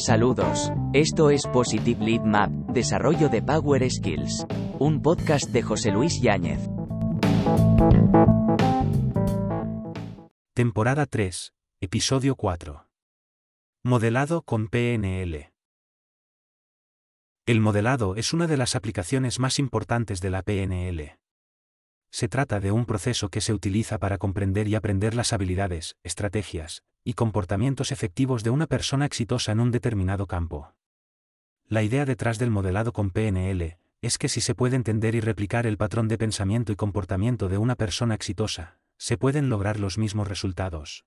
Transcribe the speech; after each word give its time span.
Saludos. 0.00 0.72
Esto 0.94 1.28
es 1.28 1.46
Positive 1.46 2.02
Lead 2.02 2.22
Map, 2.22 2.50
Desarrollo 2.72 3.28
de 3.28 3.42
Power 3.42 3.88
Skills. 3.90 4.46
Un 4.78 5.02
podcast 5.02 5.50
de 5.50 5.60
José 5.60 5.90
Luis 5.90 6.22
Yáñez. 6.22 6.58
Temporada 10.54 11.04
3, 11.04 11.52
Episodio 11.82 12.34
4. 12.34 12.88
Modelado 13.84 14.40
con 14.40 14.68
PNL. 14.68 15.52
El 17.44 17.60
modelado 17.60 18.16
es 18.16 18.32
una 18.32 18.46
de 18.46 18.56
las 18.56 18.76
aplicaciones 18.76 19.38
más 19.38 19.58
importantes 19.58 20.22
de 20.22 20.30
la 20.30 20.40
PNL. 20.40 21.18
Se 22.10 22.26
trata 22.28 22.58
de 22.58 22.72
un 22.72 22.86
proceso 22.86 23.28
que 23.28 23.42
se 23.42 23.52
utiliza 23.52 23.98
para 23.98 24.16
comprender 24.16 24.66
y 24.66 24.76
aprender 24.76 25.14
las 25.14 25.34
habilidades, 25.34 25.96
estrategias, 26.02 26.84
y 27.04 27.14
comportamientos 27.14 27.92
efectivos 27.92 28.42
de 28.44 28.50
una 28.50 28.66
persona 28.66 29.06
exitosa 29.06 29.52
en 29.52 29.60
un 29.60 29.70
determinado 29.70 30.26
campo. 30.26 30.74
La 31.66 31.82
idea 31.82 32.04
detrás 32.04 32.38
del 32.38 32.50
modelado 32.50 32.92
con 32.92 33.10
PNL 33.10 33.78
es 34.02 34.18
que 34.18 34.28
si 34.28 34.40
se 34.40 34.54
puede 34.54 34.76
entender 34.76 35.14
y 35.14 35.20
replicar 35.20 35.66
el 35.66 35.76
patrón 35.76 36.08
de 36.08 36.18
pensamiento 36.18 36.72
y 36.72 36.76
comportamiento 36.76 37.48
de 37.48 37.58
una 37.58 37.76
persona 37.76 38.14
exitosa, 38.14 38.78
se 38.96 39.16
pueden 39.16 39.48
lograr 39.48 39.78
los 39.78 39.98
mismos 39.98 40.28
resultados. 40.28 41.04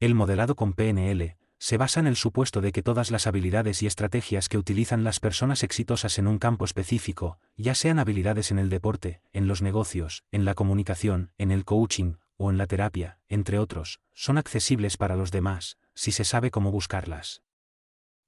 El 0.00 0.14
modelado 0.14 0.54
con 0.54 0.74
PNL 0.74 1.36
se 1.58 1.76
basa 1.78 2.00
en 2.00 2.06
el 2.06 2.16
supuesto 2.16 2.60
de 2.60 2.72
que 2.72 2.82
todas 2.82 3.10
las 3.10 3.26
habilidades 3.26 3.82
y 3.82 3.86
estrategias 3.86 4.48
que 4.48 4.58
utilizan 4.58 5.02
las 5.02 5.18
personas 5.18 5.62
exitosas 5.62 6.18
en 6.18 6.26
un 6.26 6.38
campo 6.38 6.64
específico, 6.64 7.38
ya 7.56 7.74
sean 7.74 7.98
habilidades 7.98 8.50
en 8.50 8.58
el 8.58 8.68
deporte, 8.68 9.22
en 9.32 9.48
los 9.48 9.62
negocios, 9.62 10.24
en 10.30 10.44
la 10.44 10.54
comunicación, 10.54 11.30
en 11.38 11.50
el 11.50 11.64
coaching, 11.64 12.16
o 12.44 12.50
en 12.50 12.58
la 12.58 12.66
terapia, 12.66 13.18
entre 13.28 13.58
otros, 13.58 14.00
son 14.12 14.38
accesibles 14.38 14.96
para 14.96 15.16
los 15.16 15.30
demás, 15.30 15.78
si 15.94 16.12
se 16.12 16.24
sabe 16.24 16.50
cómo 16.50 16.70
buscarlas. 16.70 17.42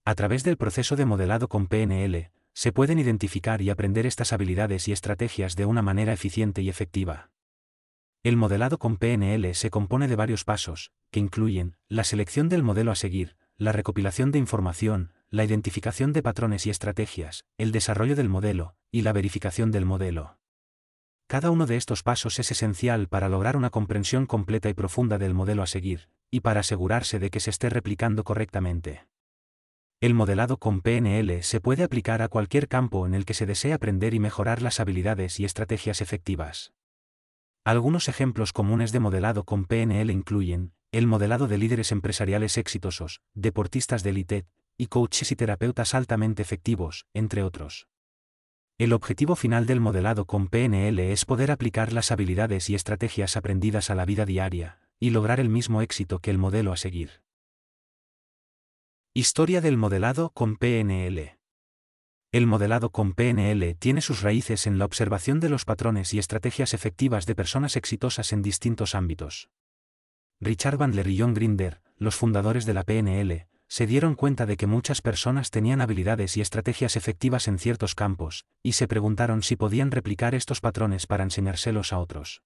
A 0.04 0.14
través 0.14 0.44
del 0.44 0.56
proceso 0.56 0.96
de 0.96 1.04
modelado 1.04 1.48
con 1.48 1.66
PNL, 1.66 2.30
se 2.52 2.72
pueden 2.72 2.98
identificar 2.98 3.60
y 3.60 3.68
aprender 3.68 4.06
estas 4.06 4.32
habilidades 4.32 4.88
y 4.88 4.92
estrategias 4.92 5.56
de 5.56 5.66
una 5.66 5.82
manera 5.82 6.12
eficiente 6.12 6.62
y 6.62 6.70
efectiva. 6.70 7.30
El 8.22 8.36
modelado 8.36 8.78
con 8.78 8.96
PNL 8.96 9.54
se 9.54 9.70
compone 9.70 10.08
de 10.08 10.16
varios 10.16 10.44
pasos, 10.44 10.92
que 11.10 11.20
incluyen 11.20 11.76
la 11.88 12.02
selección 12.02 12.48
del 12.48 12.62
modelo 12.62 12.92
a 12.92 12.96
seguir, 12.96 13.36
la 13.58 13.72
recopilación 13.72 14.32
de 14.32 14.38
información, 14.38 15.12
la 15.28 15.44
identificación 15.44 16.12
de 16.12 16.22
patrones 16.22 16.66
y 16.66 16.70
estrategias, 16.70 17.44
el 17.58 17.72
desarrollo 17.72 18.16
del 18.16 18.28
modelo, 18.28 18.74
y 18.90 19.02
la 19.02 19.12
verificación 19.12 19.70
del 19.70 19.84
modelo. 19.84 20.38
Cada 21.28 21.50
uno 21.50 21.66
de 21.66 21.76
estos 21.76 22.04
pasos 22.04 22.38
es 22.38 22.52
esencial 22.52 23.08
para 23.08 23.28
lograr 23.28 23.56
una 23.56 23.70
comprensión 23.70 24.26
completa 24.26 24.68
y 24.68 24.74
profunda 24.74 25.18
del 25.18 25.34
modelo 25.34 25.64
a 25.64 25.66
seguir, 25.66 26.08
y 26.30 26.40
para 26.40 26.60
asegurarse 26.60 27.18
de 27.18 27.30
que 27.30 27.40
se 27.40 27.50
esté 27.50 27.68
replicando 27.68 28.22
correctamente. 28.22 29.08
El 30.00 30.14
modelado 30.14 30.58
con 30.58 30.82
PNL 30.82 31.42
se 31.42 31.60
puede 31.60 31.82
aplicar 31.82 32.22
a 32.22 32.28
cualquier 32.28 32.68
campo 32.68 33.06
en 33.06 33.14
el 33.14 33.24
que 33.24 33.34
se 33.34 33.46
desee 33.46 33.72
aprender 33.72 34.14
y 34.14 34.20
mejorar 34.20 34.62
las 34.62 34.78
habilidades 34.78 35.40
y 35.40 35.44
estrategias 35.44 36.00
efectivas. 36.00 36.72
Algunos 37.64 38.08
ejemplos 38.08 38.52
comunes 38.52 38.92
de 38.92 39.00
modelado 39.00 39.42
con 39.44 39.64
PNL 39.64 40.12
incluyen, 40.12 40.74
el 40.92 41.08
modelado 41.08 41.48
de 41.48 41.58
líderes 41.58 41.90
empresariales 41.90 42.56
exitosos, 42.56 43.20
deportistas 43.34 44.04
de 44.04 44.10
élite, 44.10 44.46
y 44.78 44.86
coaches 44.86 45.32
y 45.32 45.36
terapeutas 45.36 45.94
altamente 45.94 46.42
efectivos, 46.42 47.06
entre 47.14 47.42
otros. 47.42 47.88
El 48.78 48.92
objetivo 48.92 49.36
final 49.36 49.64
del 49.64 49.80
modelado 49.80 50.26
con 50.26 50.48
PNL 50.48 50.98
es 50.98 51.24
poder 51.24 51.50
aplicar 51.50 51.94
las 51.94 52.12
habilidades 52.12 52.68
y 52.68 52.74
estrategias 52.74 53.38
aprendidas 53.38 53.88
a 53.88 53.94
la 53.94 54.04
vida 54.04 54.26
diaria, 54.26 54.80
y 55.00 55.10
lograr 55.10 55.40
el 55.40 55.48
mismo 55.48 55.80
éxito 55.80 56.18
que 56.18 56.30
el 56.30 56.36
modelo 56.36 56.74
a 56.74 56.76
seguir. 56.76 57.22
Historia 59.14 59.62
del 59.62 59.78
modelado 59.78 60.28
con 60.28 60.56
PNL. 60.56 61.38
El 62.32 62.46
modelado 62.46 62.90
con 62.90 63.14
PNL 63.14 63.76
tiene 63.78 64.02
sus 64.02 64.20
raíces 64.20 64.66
en 64.66 64.78
la 64.78 64.84
observación 64.84 65.40
de 65.40 65.48
los 65.48 65.64
patrones 65.64 66.12
y 66.12 66.18
estrategias 66.18 66.74
efectivas 66.74 67.24
de 67.24 67.34
personas 67.34 67.76
exitosas 67.76 68.30
en 68.34 68.42
distintos 68.42 68.94
ámbitos. 68.94 69.48
Richard 70.38 70.76
Bandler 70.76 71.06
y 71.06 71.18
John 71.18 71.32
Grinder, 71.32 71.80
los 71.96 72.14
fundadores 72.14 72.66
de 72.66 72.74
la 72.74 72.82
PNL, 72.82 73.46
se 73.68 73.86
dieron 73.86 74.14
cuenta 74.14 74.46
de 74.46 74.56
que 74.56 74.66
muchas 74.66 75.02
personas 75.02 75.50
tenían 75.50 75.80
habilidades 75.80 76.36
y 76.36 76.40
estrategias 76.40 76.96
efectivas 76.96 77.48
en 77.48 77.58
ciertos 77.58 77.94
campos, 77.94 78.46
y 78.62 78.72
se 78.72 78.88
preguntaron 78.88 79.42
si 79.42 79.56
podían 79.56 79.90
replicar 79.90 80.34
estos 80.34 80.60
patrones 80.60 81.06
para 81.06 81.24
enseñárselos 81.24 81.92
a 81.92 81.98
otros. 81.98 82.42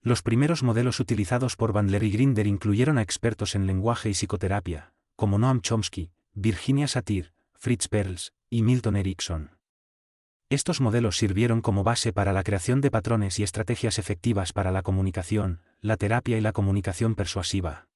Los 0.00 0.22
primeros 0.22 0.62
modelos 0.62 1.00
utilizados 1.00 1.56
por 1.56 1.72
Bandler 1.72 2.02
y 2.02 2.10
Grinder 2.10 2.46
incluyeron 2.46 2.98
a 2.98 3.02
expertos 3.02 3.54
en 3.54 3.66
lenguaje 3.66 4.10
y 4.10 4.14
psicoterapia, 4.14 4.92
como 5.16 5.38
Noam 5.38 5.60
Chomsky, 5.60 6.10
Virginia 6.32 6.88
Satir, 6.88 7.32
Fritz 7.54 7.88
Perls 7.88 8.32
y 8.50 8.62
Milton 8.62 8.96
Erickson. 8.96 9.58
Estos 10.50 10.80
modelos 10.80 11.16
sirvieron 11.16 11.62
como 11.62 11.84
base 11.84 12.12
para 12.12 12.32
la 12.32 12.42
creación 12.42 12.80
de 12.80 12.90
patrones 12.90 13.38
y 13.38 13.42
estrategias 13.42 13.98
efectivas 13.98 14.52
para 14.52 14.72
la 14.72 14.82
comunicación, 14.82 15.62
la 15.80 15.96
terapia 15.96 16.36
y 16.36 16.42
la 16.42 16.52
comunicación 16.52 17.14
persuasiva. 17.14 17.88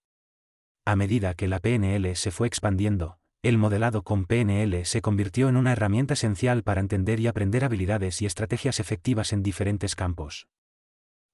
A 0.88 0.96
medida 0.96 1.34
que 1.34 1.48
la 1.48 1.58
PNL 1.58 2.16
se 2.16 2.30
fue 2.30 2.46
expandiendo, 2.46 3.18
el 3.42 3.58
modelado 3.58 4.04
con 4.04 4.24
PNL 4.24 4.86
se 4.86 5.02
convirtió 5.02 5.50
en 5.50 5.58
una 5.58 5.72
herramienta 5.72 6.14
esencial 6.14 6.62
para 6.62 6.80
entender 6.80 7.20
y 7.20 7.26
aprender 7.26 7.62
habilidades 7.62 8.22
y 8.22 8.24
estrategias 8.24 8.80
efectivas 8.80 9.34
en 9.34 9.42
diferentes 9.42 9.94
campos. 9.94 10.48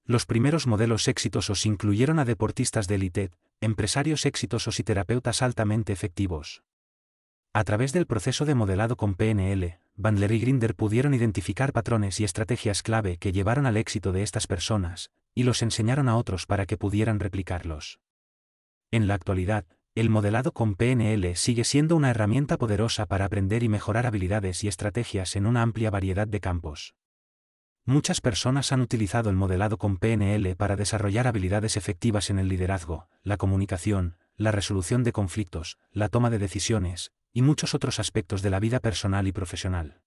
Los 0.03 0.25
primeros 0.25 0.67
modelos 0.67 1.07
exitosos 1.07 1.65
incluyeron 1.65 2.19
a 2.19 2.25
deportistas 2.25 2.89
de 2.89 2.95
élite, 2.95 3.31
empresarios 3.61 4.25
exitosos 4.25 4.81
y 4.81 4.83
terapeutas 4.83 5.41
altamente 5.41 5.93
efectivos. 5.93 6.61
A 7.53 7.63
través 7.63 7.93
del 7.93 8.07
proceso 8.07 8.43
de 8.43 8.55
modelado 8.55 8.97
con 8.97 9.15
PNL, 9.15 9.79
Bandler 9.95 10.33
y 10.33 10.39
Grinder 10.41 10.75
pudieron 10.75 11.13
identificar 11.13 11.71
patrones 11.71 12.19
y 12.19 12.25
estrategias 12.25 12.83
clave 12.83 13.15
que 13.19 13.31
llevaron 13.31 13.65
al 13.67 13.77
éxito 13.77 14.11
de 14.11 14.21
estas 14.21 14.47
personas, 14.47 15.11
y 15.33 15.43
los 15.43 15.61
enseñaron 15.61 16.09
a 16.09 16.17
otros 16.17 16.45
para 16.45 16.65
que 16.65 16.75
pudieran 16.75 17.21
replicarlos. 17.21 18.01
En 18.95 19.07
la 19.07 19.15
actualidad, 19.15 19.65
el 19.93 20.09
modelado 20.09 20.53
con 20.53 20.75
PNL 20.75 21.35
sigue 21.35 21.65
siendo 21.65 21.97
una 21.97 22.11
herramienta 22.11 22.55
poderosa 22.55 23.05
para 23.07 23.25
aprender 23.25 23.61
y 23.61 23.67
mejorar 23.67 24.05
habilidades 24.05 24.63
y 24.63 24.69
estrategias 24.69 25.35
en 25.35 25.47
una 25.47 25.63
amplia 25.63 25.89
variedad 25.89 26.29
de 26.29 26.39
campos. 26.39 26.95
Muchas 27.83 28.21
personas 28.21 28.71
han 28.71 28.79
utilizado 28.79 29.29
el 29.29 29.35
modelado 29.35 29.77
con 29.77 29.97
PNL 29.97 30.55
para 30.55 30.77
desarrollar 30.77 31.27
habilidades 31.27 31.75
efectivas 31.75 32.29
en 32.29 32.39
el 32.39 32.47
liderazgo, 32.47 33.09
la 33.21 33.35
comunicación, 33.35 34.15
la 34.37 34.51
resolución 34.53 35.03
de 35.03 35.11
conflictos, 35.11 35.77
la 35.91 36.07
toma 36.07 36.29
de 36.29 36.39
decisiones, 36.39 37.11
y 37.33 37.41
muchos 37.41 37.73
otros 37.73 37.99
aspectos 37.99 38.41
de 38.41 38.49
la 38.49 38.61
vida 38.61 38.79
personal 38.79 39.27
y 39.27 39.33
profesional. 39.33 39.99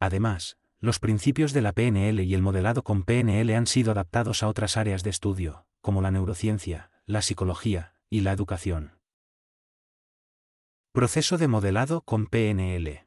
Además, 0.00 0.56
los 0.80 0.98
principios 0.98 1.52
de 1.52 1.62
la 1.62 1.70
PNL 1.70 2.18
y 2.18 2.34
el 2.34 2.42
modelado 2.42 2.82
con 2.82 3.04
PNL 3.04 3.54
han 3.54 3.68
sido 3.68 3.92
adaptados 3.92 4.42
a 4.42 4.48
otras 4.48 4.76
áreas 4.76 5.04
de 5.04 5.10
estudio, 5.10 5.66
como 5.80 6.02
la 6.02 6.10
neurociencia, 6.10 6.90
la 7.06 7.20
psicología, 7.20 7.91
y 8.12 8.20
la 8.20 8.32
educación. 8.32 8.98
Proceso 10.92 11.38
de 11.38 11.48
modelado 11.48 12.02
con 12.02 12.26
PNL. 12.26 13.06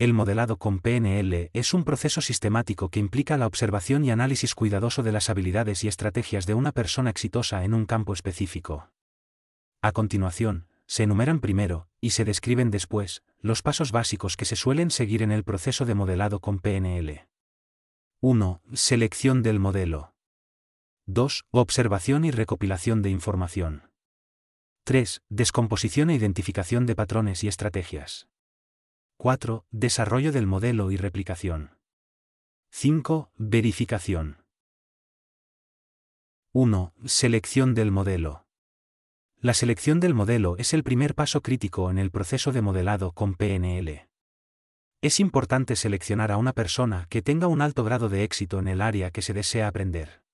El 0.00 0.14
modelado 0.14 0.56
con 0.56 0.80
PNL 0.80 1.50
es 1.52 1.74
un 1.74 1.84
proceso 1.84 2.20
sistemático 2.20 2.88
que 2.88 2.98
implica 2.98 3.36
la 3.36 3.46
observación 3.46 4.04
y 4.04 4.10
análisis 4.10 4.56
cuidadoso 4.56 5.04
de 5.04 5.12
las 5.12 5.30
habilidades 5.30 5.84
y 5.84 5.88
estrategias 5.88 6.44
de 6.46 6.54
una 6.54 6.72
persona 6.72 7.08
exitosa 7.08 7.62
en 7.62 7.72
un 7.72 7.86
campo 7.86 8.12
específico. 8.12 8.90
A 9.80 9.92
continuación, 9.92 10.66
se 10.86 11.04
enumeran 11.04 11.38
primero, 11.38 11.86
y 12.00 12.10
se 12.10 12.24
describen 12.24 12.72
después, 12.72 13.22
los 13.38 13.62
pasos 13.62 13.92
básicos 13.92 14.36
que 14.36 14.44
se 14.44 14.56
suelen 14.56 14.90
seguir 14.90 15.22
en 15.22 15.30
el 15.30 15.44
proceso 15.44 15.84
de 15.84 15.94
modelado 15.94 16.40
con 16.40 16.58
PNL. 16.58 17.28
1. 18.22 18.60
Selección 18.72 19.44
del 19.44 19.60
modelo. 19.60 20.14
2. 21.06 21.44
Observación 21.52 22.24
y 22.24 22.32
recopilación 22.32 23.02
de 23.02 23.10
información. 23.10 23.89
3. 24.90 25.22
Descomposición 25.28 26.10
e 26.10 26.16
identificación 26.16 26.84
de 26.84 26.96
patrones 26.96 27.44
y 27.44 27.46
estrategias. 27.46 28.26
4. 29.18 29.64
Desarrollo 29.70 30.32
del 30.32 30.48
modelo 30.48 30.90
y 30.90 30.96
replicación. 30.96 31.78
5. 32.72 33.30
Verificación. 33.36 34.44
1. 36.52 36.92
Selección 37.04 37.74
del 37.74 37.92
modelo. 37.92 38.48
La 39.38 39.54
selección 39.54 40.00
del 40.00 40.12
modelo 40.12 40.56
es 40.58 40.74
el 40.74 40.82
primer 40.82 41.14
paso 41.14 41.40
crítico 41.40 41.92
en 41.92 41.98
el 41.98 42.10
proceso 42.10 42.50
de 42.50 42.60
modelado 42.60 43.12
con 43.12 43.36
PNL. 43.36 44.08
Es 45.02 45.20
importante 45.20 45.76
seleccionar 45.76 46.32
a 46.32 46.36
una 46.36 46.52
persona 46.52 47.06
que 47.10 47.22
tenga 47.22 47.46
un 47.46 47.62
alto 47.62 47.84
grado 47.84 48.08
de 48.08 48.24
éxito 48.24 48.58
en 48.58 48.66
el 48.66 48.80
área 48.80 49.12
que 49.12 49.22
se 49.22 49.34
desea 49.34 49.68
aprender. 49.68 50.24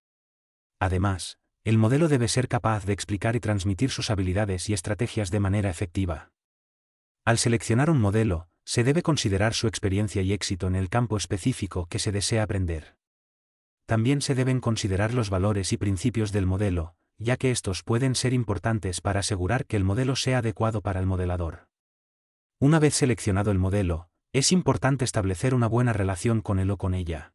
Además, 0.80 1.38
el 1.66 1.78
modelo 1.78 2.06
debe 2.06 2.28
ser 2.28 2.46
capaz 2.46 2.84
de 2.84 2.92
explicar 2.92 3.34
y 3.34 3.40
transmitir 3.40 3.90
sus 3.90 4.10
habilidades 4.10 4.70
y 4.70 4.72
estrategias 4.72 5.32
de 5.32 5.40
manera 5.40 5.68
efectiva. 5.68 6.30
Al 7.24 7.38
seleccionar 7.38 7.90
un 7.90 8.00
modelo, 8.00 8.46
se 8.64 8.84
debe 8.84 9.02
considerar 9.02 9.52
su 9.52 9.66
experiencia 9.66 10.22
y 10.22 10.32
éxito 10.32 10.68
en 10.68 10.76
el 10.76 10.88
campo 10.88 11.16
específico 11.16 11.86
que 11.86 11.98
se 11.98 12.12
desea 12.12 12.44
aprender. 12.44 12.96
También 13.84 14.22
se 14.22 14.36
deben 14.36 14.60
considerar 14.60 15.12
los 15.12 15.28
valores 15.28 15.72
y 15.72 15.76
principios 15.76 16.30
del 16.30 16.46
modelo, 16.46 16.94
ya 17.18 17.36
que 17.36 17.50
estos 17.50 17.82
pueden 17.82 18.14
ser 18.14 18.32
importantes 18.32 19.00
para 19.00 19.18
asegurar 19.18 19.66
que 19.66 19.76
el 19.76 19.82
modelo 19.82 20.14
sea 20.14 20.38
adecuado 20.38 20.82
para 20.82 21.00
el 21.00 21.06
modelador. 21.06 21.66
Una 22.60 22.78
vez 22.78 22.94
seleccionado 22.94 23.50
el 23.50 23.58
modelo, 23.58 24.08
es 24.32 24.52
importante 24.52 25.04
establecer 25.04 25.52
una 25.52 25.66
buena 25.66 25.92
relación 25.92 26.42
con 26.42 26.60
él 26.60 26.70
o 26.70 26.76
con 26.76 26.94
ella. 26.94 27.34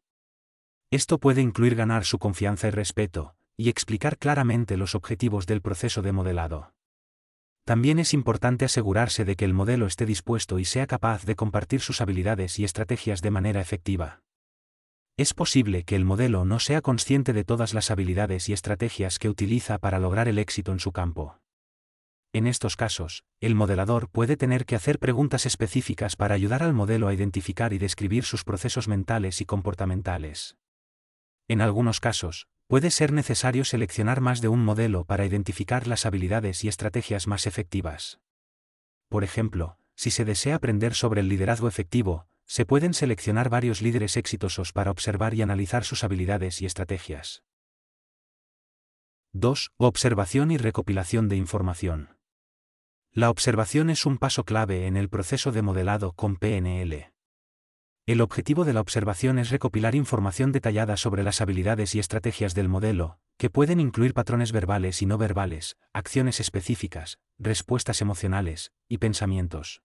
Esto 0.90 1.18
puede 1.18 1.42
incluir 1.42 1.74
ganar 1.74 2.06
su 2.06 2.18
confianza 2.18 2.68
y 2.68 2.70
respeto, 2.70 3.36
y 3.56 3.68
explicar 3.68 4.18
claramente 4.18 4.76
los 4.76 4.94
objetivos 4.94 5.46
del 5.46 5.62
proceso 5.62 6.02
de 6.02 6.12
modelado. 6.12 6.74
También 7.64 7.98
es 7.98 8.12
importante 8.12 8.64
asegurarse 8.64 9.24
de 9.24 9.36
que 9.36 9.44
el 9.44 9.54
modelo 9.54 9.86
esté 9.86 10.04
dispuesto 10.04 10.58
y 10.58 10.64
sea 10.64 10.86
capaz 10.86 11.24
de 11.24 11.36
compartir 11.36 11.80
sus 11.80 12.00
habilidades 12.00 12.58
y 12.58 12.64
estrategias 12.64 13.22
de 13.22 13.30
manera 13.30 13.60
efectiva. 13.60 14.22
Es 15.16 15.34
posible 15.34 15.84
que 15.84 15.94
el 15.94 16.04
modelo 16.04 16.44
no 16.44 16.58
sea 16.58 16.80
consciente 16.80 17.32
de 17.32 17.44
todas 17.44 17.74
las 17.74 17.90
habilidades 17.90 18.48
y 18.48 18.52
estrategias 18.52 19.18
que 19.18 19.28
utiliza 19.28 19.78
para 19.78 19.98
lograr 20.00 20.26
el 20.26 20.38
éxito 20.38 20.72
en 20.72 20.80
su 20.80 20.90
campo. 20.90 21.38
En 22.32 22.46
estos 22.46 22.76
casos, 22.76 23.24
el 23.40 23.54
modelador 23.54 24.08
puede 24.08 24.38
tener 24.38 24.64
que 24.64 24.74
hacer 24.74 24.98
preguntas 24.98 25.44
específicas 25.44 26.16
para 26.16 26.34
ayudar 26.34 26.62
al 26.62 26.72
modelo 26.72 27.08
a 27.08 27.14
identificar 27.14 27.74
y 27.74 27.78
describir 27.78 28.24
sus 28.24 28.42
procesos 28.42 28.88
mentales 28.88 29.42
y 29.42 29.44
comportamentales. 29.44 30.56
En 31.46 31.60
algunos 31.60 32.00
casos, 32.00 32.48
puede 32.72 32.90
ser 32.90 33.12
necesario 33.12 33.66
seleccionar 33.66 34.22
más 34.22 34.40
de 34.40 34.48
un 34.48 34.64
modelo 34.64 35.04
para 35.04 35.26
identificar 35.26 35.86
las 35.86 36.06
habilidades 36.06 36.64
y 36.64 36.68
estrategias 36.68 37.26
más 37.26 37.46
efectivas. 37.46 38.18
Por 39.10 39.24
ejemplo, 39.24 39.76
si 39.94 40.10
se 40.10 40.24
desea 40.24 40.54
aprender 40.54 40.94
sobre 40.94 41.20
el 41.20 41.28
liderazgo 41.28 41.68
efectivo, 41.68 42.28
se 42.46 42.64
pueden 42.64 42.94
seleccionar 42.94 43.50
varios 43.50 43.82
líderes 43.82 44.16
exitosos 44.16 44.72
para 44.72 44.90
observar 44.90 45.34
y 45.34 45.42
analizar 45.42 45.84
sus 45.84 46.02
habilidades 46.02 46.62
y 46.62 46.64
estrategias. 46.64 47.42
2. 49.32 49.72
Observación 49.76 50.50
y 50.50 50.56
recopilación 50.56 51.28
de 51.28 51.36
información. 51.36 52.16
La 53.10 53.28
observación 53.28 53.90
es 53.90 54.06
un 54.06 54.16
paso 54.16 54.44
clave 54.44 54.86
en 54.86 54.96
el 54.96 55.10
proceso 55.10 55.52
de 55.52 55.60
modelado 55.60 56.12
con 56.14 56.36
PNL. 56.36 57.11
El 58.04 58.20
objetivo 58.20 58.64
de 58.64 58.72
la 58.72 58.80
observación 58.80 59.38
es 59.38 59.50
recopilar 59.50 59.94
información 59.94 60.50
detallada 60.50 60.96
sobre 60.96 61.22
las 61.22 61.40
habilidades 61.40 61.94
y 61.94 62.00
estrategias 62.00 62.52
del 62.52 62.68
modelo, 62.68 63.20
que 63.38 63.48
pueden 63.48 63.78
incluir 63.78 64.12
patrones 64.12 64.50
verbales 64.50 65.02
y 65.02 65.06
no 65.06 65.18
verbales, 65.18 65.76
acciones 65.92 66.40
específicas, 66.40 67.20
respuestas 67.38 68.00
emocionales, 68.00 68.72
y 68.88 68.98
pensamientos. 68.98 69.82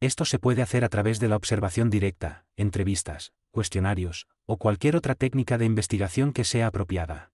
Esto 0.00 0.24
se 0.24 0.40
puede 0.40 0.62
hacer 0.62 0.84
a 0.84 0.88
través 0.88 1.20
de 1.20 1.28
la 1.28 1.36
observación 1.36 1.88
directa, 1.88 2.46
entrevistas, 2.56 3.32
cuestionarios, 3.52 4.26
o 4.44 4.56
cualquier 4.56 4.96
otra 4.96 5.14
técnica 5.14 5.56
de 5.56 5.66
investigación 5.66 6.32
que 6.32 6.42
sea 6.42 6.66
apropiada. 6.66 7.30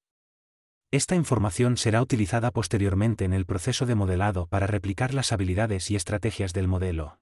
Esta 0.90 1.14
información 1.14 1.78
será 1.78 2.02
utilizada 2.02 2.50
posteriormente 2.50 3.24
en 3.24 3.32
el 3.32 3.46
proceso 3.46 3.86
de 3.86 3.94
modelado 3.94 4.46
para 4.46 4.66
replicar 4.66 5.14
las 5.14 5.32
habilidades 5.32 5.90
y 5.90 5.96
estrategias 5.96 6.52
del 6.52 6.68
modelo. 6.68 7.18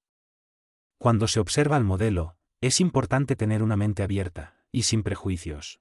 Cuando 0.99 1.29
se 1.29 1.39
observa 1.39 1.77
al 1.77 1.85
modelo, 1.85 2.37
es 2.67 2.81
importante 2.81 3.37
tener 3.37 3.63
una 3.63 3.77
mente 3.77 4.03
abierta, 4.03 4.57
y 4.73 4.85
sin 4.85 5.03
prejuicios. 5.03 5.81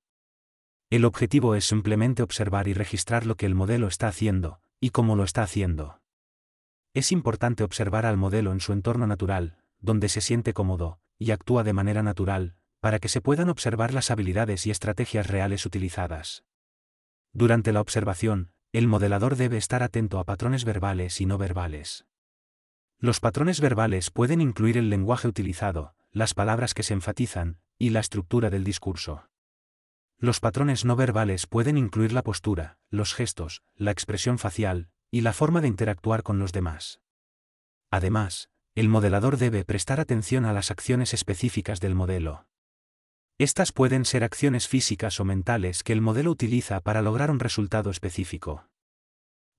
El 0.89 1.05
objetivo 1.05 1.55
es 1.55 1.63
simplemente 1.63 2.23
observar 2.23 2.67
y 2.67 2.73
registrar 2.73 3.25
lo 3.25 3.35
que 3.35 3.45
el 3.45 3.55
modelo 3.55 3.87
está 3.87 4.09
haciendo, 4.09 4.59
y 4.81 4.89
cómo 4.89 5.15
lo 5.15 5.23
está 5.23 5.43
haciendo. 5.43 6.01
Es 6.93 7.13
importante 7.13 7.63
observar 7.63 8.05
al 8.05 8.17
modelo 8.17 8.51
en 8.51 8.59
su 8.59 8.73
entorno 8.73 9.07
natural, 9.07 9.55
donde 9.79 10.09
se 10.09 10.19
siente 10.19 10.53
cómodo, 10.53 10.99
y 11.17 11.31
actúa 11.31 11.63
de 11.63 11.71
manera 11.71 12.03
natural, 12.03 12.57
para 12.81 12.99
que 12.99 13.07
se 13.07 13.21
puedan 13.21 13.47
observar 13.47 13.93
las 13.93 14.11
habilidades 14.11 14.67
y 14.67 14.71
estrategias 14.71 15.27
reales 15.27 15.65
utilizadas. 15.65 16.43
Durante 17.31 17.71
la 17.71 17.79
observación, 17.79 18.51
el 18.73 18.87
modelador 18.89 19.37
debe 19.37 19.55
estar 19.55 19.83
atento 19.83 20.19
a 20.19 20.25
patrones 20.25 20.65
verbales 20.65 21.21
y 21.21 21.25
no 21.27 21.37
verbales. 21.37 22.05
Los 22.99 23.21
patrones 23.21 23.61
verbales 23.61 24.11
pueden 24.11 24.41
incluir 24.41 24.77
el 24.77 24.89
lenguaje 24.89 25.29
utilizado, 25.29 25.95
las 26.13 26.33
palabras 26.35 26.73
que 26.73 26.83
se 26.83 26.93
enfatizan, 26.93 27.59
y 27.79 27.89
la 27.89 27.99
estructura 27.99 28.49
del 28.49 28.63
discurso. 28.63 29.27
Los 30.19 30.39
patrones 30.39 30.85
no 30.85 30.95
verbales 30.95 31.47
pueden 31.47 31.77
incluir 31.77 32.13
la 32.13 32.21
postura, 32.21 32.77
los 32.89 33.13
gestos, 33.13 33.63
la 33.75 33.91
expresión 33.91 34.37
facial, 34.37 34.89
y 35.11 35.21
la 35.21 35.33
forma 35.33 35.59
de 35.59 35.67
interactuar 35.67 36.23
con 36.23 36.39
los 36.39 36.53
demás. 36.53 37.01
Además, 37.91 38.49
el 38.75 38.89
modelador 38.89 39.37
debe 39.37 39.65
prestar 39.65 39.99
atención 39.99 40.45
a 40.45 40.53
las 40.53 40.71
acciones 40.71 41.13
específicas 41.13 41.79
del 41.79 41.95
modelo. 41.95 42.47
Estas 43.39 43.71
pueden 43.71 44.05
ser 44.05 44.23
acciones 44.23 44.67
físicas 44.67 45.19
o 45.19 45.25
mentales 45.25 45.83
que 45.83 45.93
el 45.93 46.01
modelo 46.01 46.31
utiliza 46.31 46.79
para 46.79 47.01
lograr 47.01 47.31
un 47.31 47.39
resultado 47.39 47.89
específico. 47.89 48.67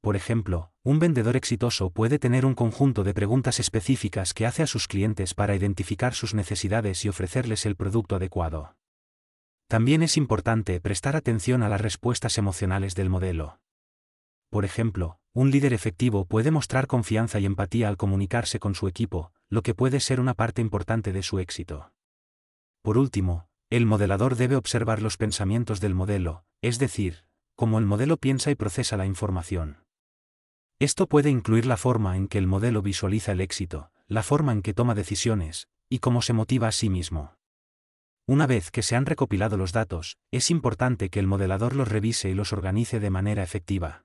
Por 0.04 0.16
ejemplo, 0.16 0.70
un 0.82 0.98
vendedor 0.98 1.34
exitoso 1.34 1.88
puede 1.88 2.18
tener 2.18 2.44
un 2.44 2.54
conjunto 2.54 3.04
de 3.04 3.14
preguntas 3.14 3.58
específicas 3.58 4.34
que 4.34 4.44
hace 4.44 4.62
a 4.62 4.66
sus 4.66 4.86
clientes 4.86 5.32
para 5.32 5.56
identificar 5.56 6.12
sus 6.12 6.34
necesidades 6.34 7.06
y 7.06 7.08
ofrecerles 7.08 7.64
el 7.64 7.74
producto 7.74 8.14
adecuado. 8.14 8.76
También 9.66 10.02
es 10.02 10.18
importante 10.18 10.78
prestar 10.78 11.16
atención 11.16 11.62
a 11.62 11.70
las 11.70 11.80
respuestas 11.80 12.36
emocionales 12.36 12.94
del 12.94 13.08
modelo. 13.08 13.60
Por 14.50 14.66
ejemplo, 14.66 15.20
un 15.32 15.50
líder 15.50 15.72
efectivo 15.72 16.26
puede 16.26 16.50
mostrar 16.50 16.86
confianza 16.86 17.40
y 17.40 17.46
empatía 17.46 17.88
al 17.88 17.96
comunicarse 17.96 18.58
con 18.58 18.74
su 18.74 18.88
equipo, 18.88 19.32
lo 19.48 19.62
que 19.62 19.74
puede 19.74 20.00
ser 20.00 20.20
una 20.20 20.34
parte 20.34 20.60
importante 20.60 21.14
de 21.14 21.22
su 21.22 21.38
éxito. 21.38 21.94
Por 22.82 22.98
último, 22.98 23.48
el 23.70 23.86
modelador 23.86 24.36
debe 24.36 24.56
observar 24.56 25.00
los 25.00 25.16
pensamientos 25.16 25.80
del 25.80 25.94
modelo, 25.94 26.44
es 26.60 26.78
decir, 26.78 27.24
cómo 27.56 27.78
el 27.78 27.86
modelo 27.86 28.18
piensa 28.18 28.50
y 28.50 28.54
procesa 28.54 28.98
la 28.98 29.06
información. 29.06 29.83
Esto 30.78 31.06
puede 31.06 31.30
incluir 31.30 31.66
la 31.66 31.76
forma 31.76 32.16
en 32.16 32.28
que 32.28 32.38
el 32.38 32.46
modelo 32.46 32.82
visualiza 32.82 33.32
el 33.32 33.40
éxito, 33.40 33.90
la 34.06 34.22
forma 34.22 34.52
en 34.52 34.62
que 34.62 34.74
toma 34.74 34.94
decisiones, 34.94 35.68
y 35.88 36.00
cómo 36.00 36.22
se 36.22 36.32
motiva 36.32 36.68
a 36.68 36.72
sí 36.72 36.90
mismo. 36.90 37.36
Una 38.26 38.46
vez 38.46 38.70
que 38.70 38.82
se 38.82 38.96
han 38.96 39.06
recopilado 39.06 39.56
los 39.56 39.72
datos, 39.72 40.16
es 40.30 40.50
importante 40.50 41.10
que 41.10 41.20
el 41.20 41.26
modelador 41.26 41.76
los 41.76 41.88
revise 41.88 42.30
y 42.30 42.34
los 42.34 42.52
organice 42.52 42.98
de 42.98 43.10
manera 43.10 43.42
efectiva. 43.42 44.04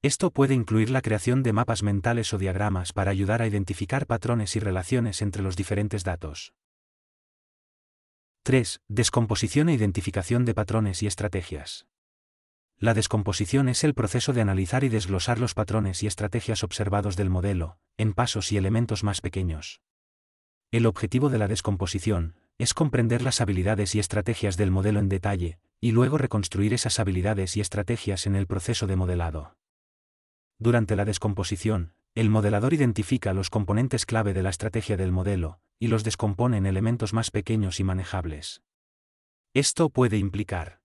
Esto 0.00 0.30
puede 0.30 0.54
incluir 0.54 0.90
la 0.90 1.02
creación 1.02 1.42
de 1.42 1.52
mapas 1.52 1.82
mentales 1.82 2.32
o 2.32 2.38
diagramas 2.38 2.92
para 2.92 3.10
ayudar 3.10 3.42
a 3.42 3.46
identificar 3.46 4.06
patrones 4.06 4.56
y 4.56 4.60
relaciones 4.60 5.22
entre 5.22 5.42
los 5.42 5.56
diferentes 5.56 6.04
datos. 6.04 6.54
3. 8.44 8.80
Descomposición 8.88 9.68
e 9.68 9.74
identificación 9.74 10.44
de 10.44 10.54
patrones 10.54 11.02
y 11.02 11.06
estrategias. 11.06 11.86
La 12.80 12.94
descomposición 12.94 13.68
es 13.68 13.82
el 13.82 13.92
proceso 13.92 14.32
de 14.32 14.40
analizar 14.40 14.84
y 14.84 14.88
desglosar 14.88 15.40
los 15.40 15.52
patrones 15.52 16.04
y 16.04 16.06
estrategias 16.06 16.62
observados 16.62 17.16
del 17.16 17.28
modelo, 17.28 17.76
en 17.96 18.12
pasos 18.12 18.52
y 18.52 18.56
elementos 18.56 19.02
más 19.02 19.20
pequeños. 19.20 19.82
El 20.70 20.86
objetivo 20.86 21.28
de 21.28 21.38
la 21.38 21.48
descomposición 21.48 22.36
es 22.56 22.74
comprender 22.74 23.22
las 23.22 23.40
habilidades 23.40 23.96
y 23.96 23.98
estrategias 23.98 24.56
del 24.56 24.70
modelo 24.70 25.00
en 25.00 25.08
detalle, 25.08 25.58
y 25.80 25.90
luego 25.90 26.18
reconstruir 26.18 26.72
esas 26.72 27.00
habilidades 27.00 27.56
y 27.56 27.60
estrategias 27.60 28.28
en 28.28 28.36
el 28.36 28.46
proceso 28.46 28.86
de 28.86 28.94
modelado. 28.94 29.56
Durante 30.60 30.94
la 30.94 31.04
descomposición, 31.04 31.94
el 32.14 32.30
modelador 32.30 32.74
identifica 32.74 33.32
los 33.32 33.50
componentes 33.50 34.06
clave 34.06 34.34
de 34.34 34.44
la 34.44 34.50
estrategia 34.50 34.96
del 34.96 35.10
modelo, 35.10 35.60
y 35.80 35.88
los 35.88 36.04
descompone 36.04 36.58
en 36.58 36.66
elementos 36.66 37.12
más 37.12 37.32
pequeños 37.32 37.80
y 37.80 37.84
manejables. 37.84 38.62
Esto 39.52 39.90
puede 39.90 40.18
implicar 40.18 40.77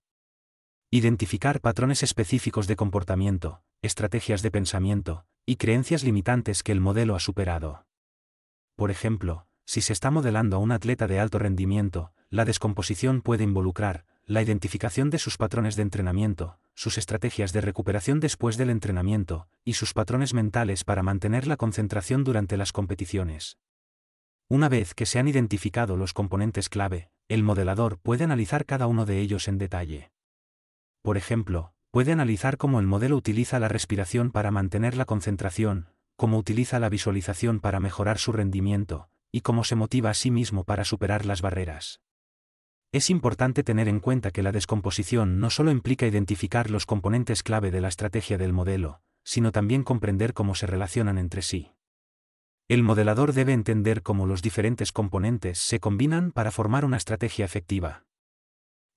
Identificar 0.96 1.60
patrones 1.60 2.04
específicos 2.04 2.68
de 2.68 2.76
comportamiento, 2.76 3.64
estrategias 3.82 4.42
de 4.42 4.52
pensamiento, 4.52 5.26
y 5.44 5.56
creencias 5.56 6.04
limitantes 6.04 6.62
que 6.62 6.70
el 6.70 6.80
modelo 6.80 7.16
ha 7.16 7.18
superado. 7.18 7.84
Por 8.76 8.92
ejemplo, 8.92 9.48
si 9.66 9.80
se 9.80 9.92
está 9.92 10.12
modelando 10.12 10.54
a 10.54 10.60
un 10.60 10.70
atleta 10.70 11.08
de 11.08 11.18
alto 11.18 11.40
rendimiento, 11.40 12.12
la 12.30 12.44
descomposición 12.44 13.22
puede 13.22 13.42
involucrar 13.42 14.06
la 14.24 14.40
identificación 14.40 15.10
de 15.10 15.18
sus 15.18 15.36
patrones 15.36 15.74
de 15.74 15.82
entrenamiento, 15.82 16.60
sus 16.74 16.96
estrategias 16.96 17.52
de 17.52 17.60
recuperación 17.60 18.20
después 18.20 18.56
del 18.56 18.70
entrenamiento, 18.70 19.48
y 19.64 19.72
sus 19.72 19.94
patrones 19.94 20.32
mentales 20.32 20.84
para 20.84 21.02
mantener 21.02 21.48
la 21.48 21.56
concentración 21.56 22.22
durante 22.22 22.56
las 22.56 22.70
competiciones. 22.70 23.58
Una 24.48 24.68
vez 24.68 24.94
que 24.94 25.06
se 25.06 25.18
han 25.18 25.26
identificado 25.26 25.96
los 25.96 26.12
componentes 26.12 26.68
clave, 26.68 27.10
el 27.26 27.42
modelador 27.42 27.98
puede 27.98 28.22
analizar 28.22 28.64
cada 28.64 28.86
uno 28.86 29.06
de 29.06 29.18
ellos 29.18 29.48
en 29.48 29.58
detalle. 29.58 30.13
Por 31.04 31.18
ejemplo, 31.18 31.74
puede 31.90 32.12
analizar 32.12 32.56
cómo 32.56 32.80
el 32.80 32.86
modelo 32.86 33.18
utiliza 33.18 33.58
la 33.58 33.68
respiración 33.68 34.30
para 34.30 34.50
mantener 34.50 34.96
la 34.96 35.04
concentración, 35.04 35.90
cómo 36.16 36.38
utiliza 36.38 36.80
la 36.80 36.88
visualización 36.88 37.60
para 37.60 37.78
mejorar 37.78 38.16
su 38.16 38.32
rendimiento, 38.32 39.10
y 39.30 39.42
cómo 39.42 39.64
se 39.64 39.74
motiva 39.74 40.08
a 40.08 40.14
sí 40.14 40.30
mismo 40.30 40.64
para 40.64 40.86
superar 40.86 41.26
las 41.26 41.42
barreras. 41.42 42.00
Es 42.90 43.10
importante 43.10 43.62
tener 43.62 43.86
en 43.86 44.00
cuenta 44.00 44.30
que 44.30 44.42
la 44.42 44.50
descomposición 44.50 45.40
no 45.40 45.50
solo 45.50 45.70
implica 45.70 46.06
identificar 46.06 46.70
los 46.70 46.86
componentes 46.86 47.42
clave 47.42 47.70
de 47.70 47.82
la 47.82 47.88
estrategia 47.88 48.38
del 48.38 48.54
modelo, 48.54 49.02
sino 49.24 49.52
también 49.52 49.82
comprender 49.82 50.32
cómo 50.32 50.54
se 50.54 50.66
relacionan 50.66 51.18
entre 51.18 51.42
sí. 51.42 51.72
El 52.66 52.82
modelador 52.82 53.34
debe 53.34 53.52
entender 53.52 54.00
cómo 54.00 54.24
los 54.24 54.40
diferentes 54.40 54.90
componentes 54.90 55.58
se 55.58 55.80
combinan 55.80 56.32
para 56.32 56.50
formar 56.50 56.86
una 56.86 56.96
estrategia 56.96 57.44
efectiva. 57.44 58.06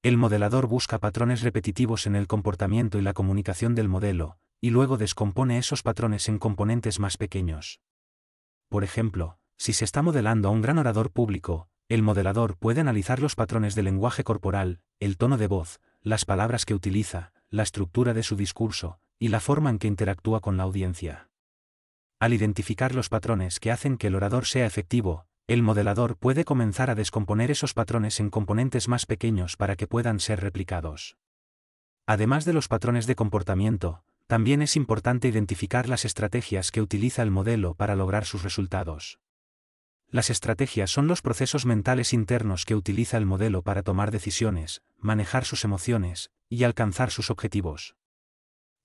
El 0.08 0.16
modelador 0.16 0.68
busca 0.68 1.00
patrones 1.00 1.42
repetitivos 1.42 2.08
en 2.08 2.16
el 2.16 2.28
comportamiento 2.28 2.98
y 2.98 3.02
la 3.02 3.12
comunicación 3.12 3.76
del 3.76 3.90
modelo, 3.90 4.38
y 4.62 4.70
luego 4.70 4.96
descompone 4.96 5.58
esos 5.58 5.84
patrones 5.84 6.30
en 6.30 6.40
componentes 6.40 7.02
más 7.02 7.18
pequeños. 7.18 7.82
Por 8.70 8.86
ejemplo, 8.86 9.38
si 9.58 9.74
se 9.74 9.84
está 9.84 10.02
modelando 10.02 10.48
a 10.48 10.52
un 10.52 10.62
gran 10.62 10.78
orador 10.78 11.12
público, 11.12 11.68
el 11.90 12.04
modelador 12.04 12.56
puede 12.56 12.80
analizar 12.80 13.20
los 13.20 13.36
patrones 13.36 13.76
del 13.76 13.84
lenguaje 13.84 14.24
corporal, 14.24 14.80
el 15.02 15.18
tono 15.18 15.38
de 15.38 15.48
voz, 15.48 15.82
las 16.02 16.24
palabras 16.24 16.64
que 16.64 16.74
utiliza, 16.74 17.34
la 17.50 17.64
estructura 17.64 18.14
de 18.14 18.24
su 18.24 18.38
discurso, 18.38 19.02
y 19.20 19.28
la 19.28 19.42
forma 19.42 19.72
en 19.72 19.78
que 19.78 19.90
interactúa 19.90 20.40
con 20.40 20.56
la 20.56 20.64
audiencia. 20.64 21.32
Al 22.18 22.34
identificar 22.34 22.96
los 22.96 23.10
patrones 23.10 23.60
que 23.60 23.72
hacen 23.74 23.98
que 23.98 24.08
el 24.08 24.16
orador 24.16 24.46
sea 24.46 24.68
efectivo, 24.68 25.26
el 25.48 25.64
modelador 25.64 26.18
puede 26.18 26.44
comenzar 26.44 26.90
a 26.90 26.96
descomponer 26.96 27.52
esos 27.52 27.74
patrones 27.74 28.20
en 28.20 28.30
componentes 28.30 28.90
más 28.90 29.06
pequeños 29.06 29.56
para 29.56 29.78
que 29.78 29.88
puedan 29.88 30.20
ser 30.20 30.42
replicados. 30.42 31.16
Además 32.06 32.44
de 32.44 32.52
los 32.52 32.68
patrones 32.68 33.08
de 33.08 33.16
comportamiento, 33.16 34.04
también 34.28 34.62
es 34.62 34.76
importante 34.76 35.30
identificar 35.30 35.88
las 35.88 36.04
estrategias 36.04 36.70
que 36.70 36.82
utiliza 36.82 37.24
el 37.24 37.32
modelo 37.32 37.76
para 37.76 37.96
lograr 37.96 38.26
sus 38.26 38.44
resultados. 38.44 39.20
Las 40.10 40.30
estrategias 40.30 40.92
son 40.92 41.08
los 41.08 41.22
procesos 41.22 41.66
mentales 41.66 42.12
internos 42.12 42.66
que 42.66 42.76
utiliza 42.76 43.18
el 43.18 43.26
modelo 43.26 43.62
para 43.62 43.84
tomar 43.84 44.12
decisiones, 44.12 44.82
manejar 44.98 45.46
sus 45.46 45.64
emociones, 45.64 46.30
y 46.50 46.66
alcanzar 46.66 47.10
sus 47.10 47.30
objetivos. 47.30 47.96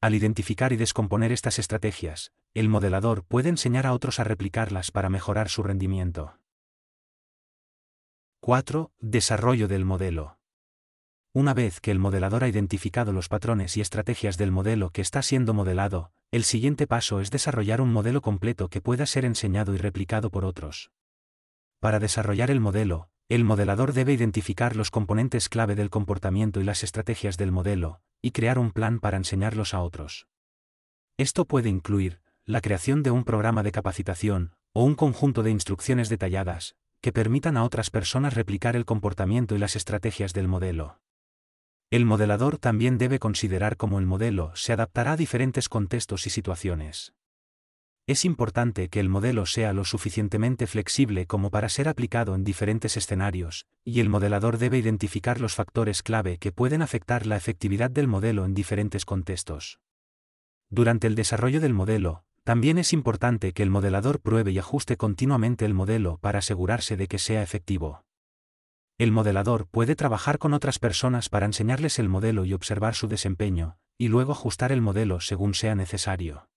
Al 0.01 0.15
identificar 0.15 0.73
y 0.73 0.77
descomponer 0.77 1.33
estas 1.33 1.59
estrategias, 1.59 2.33
el 2.55 2.69
modelador 2.69 3.25
puede 3.25 3.49
enseñar 3.49 3.87
a 3.87 3.93
otros 3.93 4.21
a 4.21 4.25
replicarlas 4.25 4.91
para 4.93 5.09
mejorar 5.11 5.49
su 5.49 5.63
rendimiento. 5.63 6.39
4. 8.45 8.91
Desarrollo 8.99 9.69
del 9.69 9.85
modelo. 9.85 10.37
Una 11.33 11.55
vez 11.55 11.79
que 11.79 11.93
el 11.93 12.01
modelador 12.01 12.43
ha 12.43 12.49
identificado 12.49 13.13
los 13.13 13.29
patrones 13.29 13.77
y 13.77 13.81
estrategias 13.81 14.37
del 14.37 14.51
modelo 14.51 14.91
que 14.91 15.01
está 15.01 15.23
siendo 15.23 15.55
modelado, 15.55 16.11
el 16.33 16.43
siguiente 16.43 16.89
paso 16.89 17.21
es 17.21 17.31
desarrollar 17.31 17.81
un 17.81 17.93
modelo 17.93 18.21
completo 18.21 18.67
que 18.67 18.81
pueda 18.81 19.07
ser 19.07 19.27
enseñado 19.27 19.75
y 19.75 19.77
replicado 19.77 20.29
por 20.33 20.45
otros. 20.45 20.91
Para 21.79 22.01
desarrollar 22.01 22.51
el 22.51 22.59
modelo, 22.59 23.11
el 23.29 23.45
modelador 23.45 23.93
debe 23.93 24.13
identificar 24.13 24.75
los 24.75 24.91
componentes 24.91 25.49
clave 25.49 25.77
del 25.77 25.91
comportamiento 25.91 26.61
y 26.61 26.65
las 26.65 26.83
estrategias 26.83 27.37
del 27.37 27.53
modelo, 27.53 28.01
y 28.21 28.33
crear 28.33 28.59
un 28.59 28.73
plan 28.73 28.99
para 28.99 29.19
enseñarlos 29.19 29.73
a 29.73 29.83
otros. 29.83 30.27
Esto 31.17 31.45
puede 31.45 31.69
incluir, 31.69 32.21
la 32.45 32.61
creación 32.61 33.05
de 33.05 33.13
un 33.13 33.23
programa 33.23 33.63
de 33.63 33.71
capacitación, 33.71 34.57
o 34.73 34.83
un 34.83 34.97
conjunto 34.97 35.45
de 35.45 35.53
instrucciones 35.53 36.09
detalladas, 36.09 36.75
que 37.03 37.13
permitan 37.13 37.59
a 37.59 37.65
otras 37.65 37.91
personas 37.91 38.33
replicar 38.33 38.77
el 38.77 38.87
comportamiento 38.87 39.55
y 39.55 39.59
las 39.59 39.77
estrategias 39.77 40.33
del 40.33 40.49
modelo. 40.49 41.01
El 41.91 42.07
modelador 42.07 42.57
también 42.57 42.97
debe 42.97 43.19
considerar 43.19 43.77
cómo 43.77 43.99
el 43.99 44.07
modelo 44.07 44.53
se 44.55 44.73
adaptará 44.73 45.13
a 45.13 45.17
diferentes 45.17 45.69
contextos 45.69 46.27
y 46.27 46.31
situaciones. 46.31 47.13
Es 48.07 48.25
importante 48.25 48.89
que 48.89 48.99
el 48.99 49.09
modelo 49.09 49.47
sea 49.47 49.73
lo 49.73 49.85
suficientemente 49.85 50.67
flexible 50.67 51.27
como 51.27 51.51
para 51.51 51.69
ser 51.69 51.89
aplicado 51.89 52.35
en 52.35 52.45
diferentes 52.45 52.97
escenarios, 52.97 53.67
y 53.85 54.01
el 54.01 54.09
modelador 54.09 54.59
debe 54.59 54.79
identificar 54.79 55.41
los 55.41 55.55
factores 55.55 56.03
clave 56.03 56.39
que 56.39 56.51
pueden 56.51 56.83
afectar 56.83 57.27
la 57.27 57.37
efectividad 57.37 57.91
del 57.91 58.09
modelo 58.09 58.45
en 58.45 58.55
diferentes 58.55 59.05
contextos. 59.05 59.79
Durante 60.71 61.07
el 61.07 61.15
desarrollo 61.15 61.61
del 61.61 61.75
modelo, 61.75 62.25
también 62.45 62.79
es 62.79 62.93
importante 62.93 63.53
que 63.53 63.63
el 63.63 63.71
modelador 63.71 64.21
pruebe 64.21 64.51
y 64.51 64.59
ajuste 64.59 64.97
continuamente 64.97 65.65
el 65.65 65.75
modelo 65.75 66.19
para 66.19 66.41
asegurarse 66.41 66.97
de 66.97 67.07
que 67.07 67.19
sea 67.19 67.43
efectivo. 67.43 68.05
El 68.99 69.13
modelador 69.13 69.67
puede 69.69 69.95
trabajar 69.95 70.39
con 70.39 70.53
otras 70.53 70.79
personas 70.79 71.29
para 71.29 71.47
enseñarles 71.47 71.99
el 71.99 72.09
modelo 72.09 72.45
y 72.45 72.53
observar 72.53 72.95
su 72.95 73.07
desempeño, 73.07 73.79
y 73.97 74.09
luego 74.09 74.33
ajustar 74.33 74.73
el 74.73 74.81
modelo 74.81 75.21
según 75.21 75.55
sea 75.55 75.75
necesario. 75.75 76.49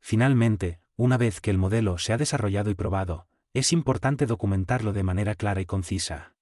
Finalmente, 0.00 0.80
una 0.96 1.16
vez 1.16 1.40
que 1.40 1.50
el 1.50 1.58
modelo 1.58 1.98
se 1.98 2.12
ha 2.12 2.18
desarrollado 2.18 2.70
y 2.70 2.74
probado, 2.74 3.26
es 3.54 3.72
importante 3.72 4.26
documentarlo 4.26 4.92
de 4.92 5.02
manera 5.02 5.34
clara 5.34 5.60
y 5.60 5.66
concisa. 5.66 6.34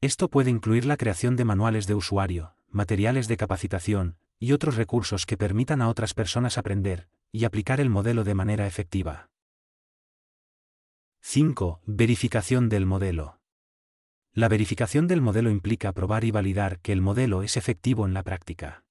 Esto 0.00 0.28
puede 0.28 0.50
incluir 0.50 0.84
la 0.84 0.96
creación 0.96 1.36
de 1.36 1.44
manuales 1.44 1.86
de 1.86 1.94
usuario, 1.94 2.54
materiales 2.68 3.28
de 3.28 3.36
capacitación, 3.36 4.16
y 4.38 4.52
otros 4.52 4.76
recursos 4.76 5.26
que 5.26 5.36
permitan 5.36 5.80
a 5.80 5.88
otras 5.88 6.14
personas 6.14 6.58
aprender 6.58 7.08
y 7.32 7.44
aplicar 7.44 7.80
el 7.80 7.90
modelo 7.90 8.24
de 8.24 8.34
manera 8.34 8.66
efectiva. 8.66 9.30
5. 11.20 11.82
Verificación 11.84 12.68
del 12.68 12.86
modelo. 12.86 13.40
La 14.32 14.48
verificación 14.48 15.08
del 15.08 15.20
modelo 15.20 15.50
implica 15.50 15.92
probar 15.92 16.24
y 16.24 16.30
validar 16.30 16.80
que 16.80 16.92
el 16.92 17.00
modelo 17.00 17.42
es 17.42 17.56
efectivo 17.56 18.06
en 18.06 18.14
la 18.14 18.22
práctica. 18.22 18.84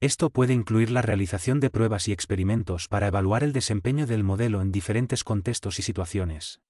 Esto 0.00 0.30
puede 0.30 0.52
incluir 0.52 0.90
la 0.90 1.02
realización 1.02 1.60
de 1.60 1.70
pruebas 1.70 2.08
y 2.08 2.12
experimentos 2.12 2.88
para 2.88 3.06
evaluar 3.06 3.44
el 3.44 3.52
desempeño 3.52 4.06
del 4.06 4.24
modelo 4.24 4.60
en 4.60 4.72
diferentes 4.72 5.24
contextos 5.24 5.78
y 5.78 5.82
situaciones. 5.82 6.60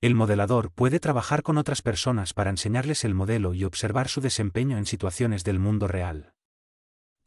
El 0.00 0.14
modelador 0.14 0.72
puede 0.72 0.98
trabajar 0.98 1.42
con 1.42 1.58
otras 1.58 1.82
personas 1.82 2.32
para 2.32 2.50
enseñarles 2.50 3.04
el 3.04 3.14
modelo 3.14 3.54
y 3.54 3.64
observar 3.64 4.08
su 4.08 4.20
desempeño 4.20 4.78
en 4.78 4.86
situaciones 4.86 5.44
del 5.44 5.58
mundo 5.58 5.88
real. 5.88 6.32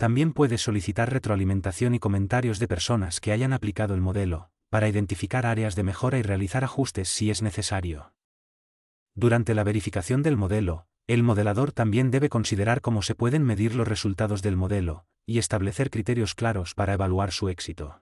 También 0.03 0.33
puede 0.33 0.57
solicitar 0.57 1.13
retroalimentación 1.13 1.95
y 1.95 1.99
comentarios 1.99 2.59
de 2.59 2.67
personas 2.67 3.21
que 3.21 3.31
hayan 3.31 3.53
aplicado 3.53 3.95
el 3.95 4.01
modelo, 4.01 4.49
para 4.69 4.89
identificar 4.89 5.45
áreas 5.45 5.77
de 5.77 5.83
mejora 5.83 6.17
y 6.17 6.23
realizar 6.23 6.65
ajustes 6.65 7.07
si 7.07 7.31
es 7.31 7.41
necesario. 7.41 8.13
Durante 9.15 9.53
la 9.53 9.63
verificación 9.63 10.21
del 10.21 10.35
modelo, 10.35 10.87
el 11.07 11.23
modelador 11.23 11.71
también 11.71 12.11
debe 12.11 12.27
considerar 12.27 12.81
cómo 12.81 13.01
se 13.01 13.15
pueden 13.15 13.43
medir 13.43 13.75
los 13.75 13.87
resultados 13.87 14.41
del 14.41 14.57
modelo, 14.57 15.05
y 15.25 15.37
establecer 15.37 15.89
criterios 15.89 16.35
claros 16.35 16.73
para 16.73 16.95
evaluar 16.95 17.31
su 17.31 17.47
éxito. 17.47 18.01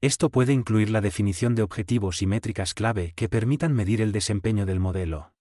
Esto 0.00 0.30
puede 0.30 0.52
incluir 0.52 0.90
la 0.90 1.00
definición 1.00 1.56
de 1.56 1.62
objetivos 1.62 2.22
y 2.22 2.28
métricas 2.28 2.72
clave 2.72 3.14
que 3.16 3.28
permitan 3.28 3.72
medir 3.72 4.00
el 4.00 4.12
desempeño 4.12 4.64
del 4.64 4.78
modelo. 4.78 5.32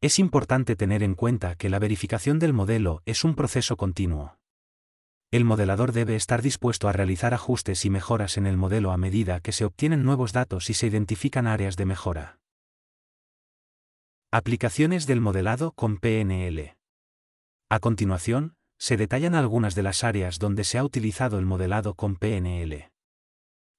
Es 0.00 0.20
importante 0.20 0.76
tener 0.76 1.02
en 1.02 1.16
cuenta 1.16 1.56
que 1.56 1.70
la 1.70 1.80
verificación 1.80 2.38
del 2.38 2.52
modelo 2.52 3.02
es 3.04 3.24
un 3.24 3.34
proceso 3.34 3.76
continuo. 3.76 4.38
El 5.36 5.44
modelador 5.44 5.92
debe 5.92 6.16
estar 6.16 6.40
dispuesto 6.40 6.88
a 6.88 6.92
realizar 6.92 7.34
ajustes 7.34 7.84
y 7.84 7.90
mejoras 7.90 8.38
en 8.38 8.46
el 8.46 8.56
modelo 8.56 8.90
a 8.90 8.96
medida 8.96 9.40
que 9.40 9.52
se 9.52 9.66
obtienen 9.66 10.02
nuevos 10.02 10.32
datos 10.32 10.70
y 10.70 10.72
se 10.72 10.86
identifican 10.86 11.46
áreas 11.46 11.76
de 11.76 11.84
mejora. 11.84 12.38
Aplicaciones 14.32 15.06
del 15.06 15.20
modelado 15.20 15.72
con 15.72 15.98
PNL. 15.98 16.78
A 17.68 17.78
continuación, 17.80 18.56
se 18.78 18.96
detallan 18.96 19.34
algunas 19.34 19.74
de 19.74 19.82
las 19.82 20.04
áreas 20.04 20.38
donde 20.38 20.64
se 20.64 20.78
ha 20.78 20.84
utilizado 20.84 21.38
el 21.38 21.44
modelado 21.44 21.92
con 21.92 22.16
PNL. 22.16 22.90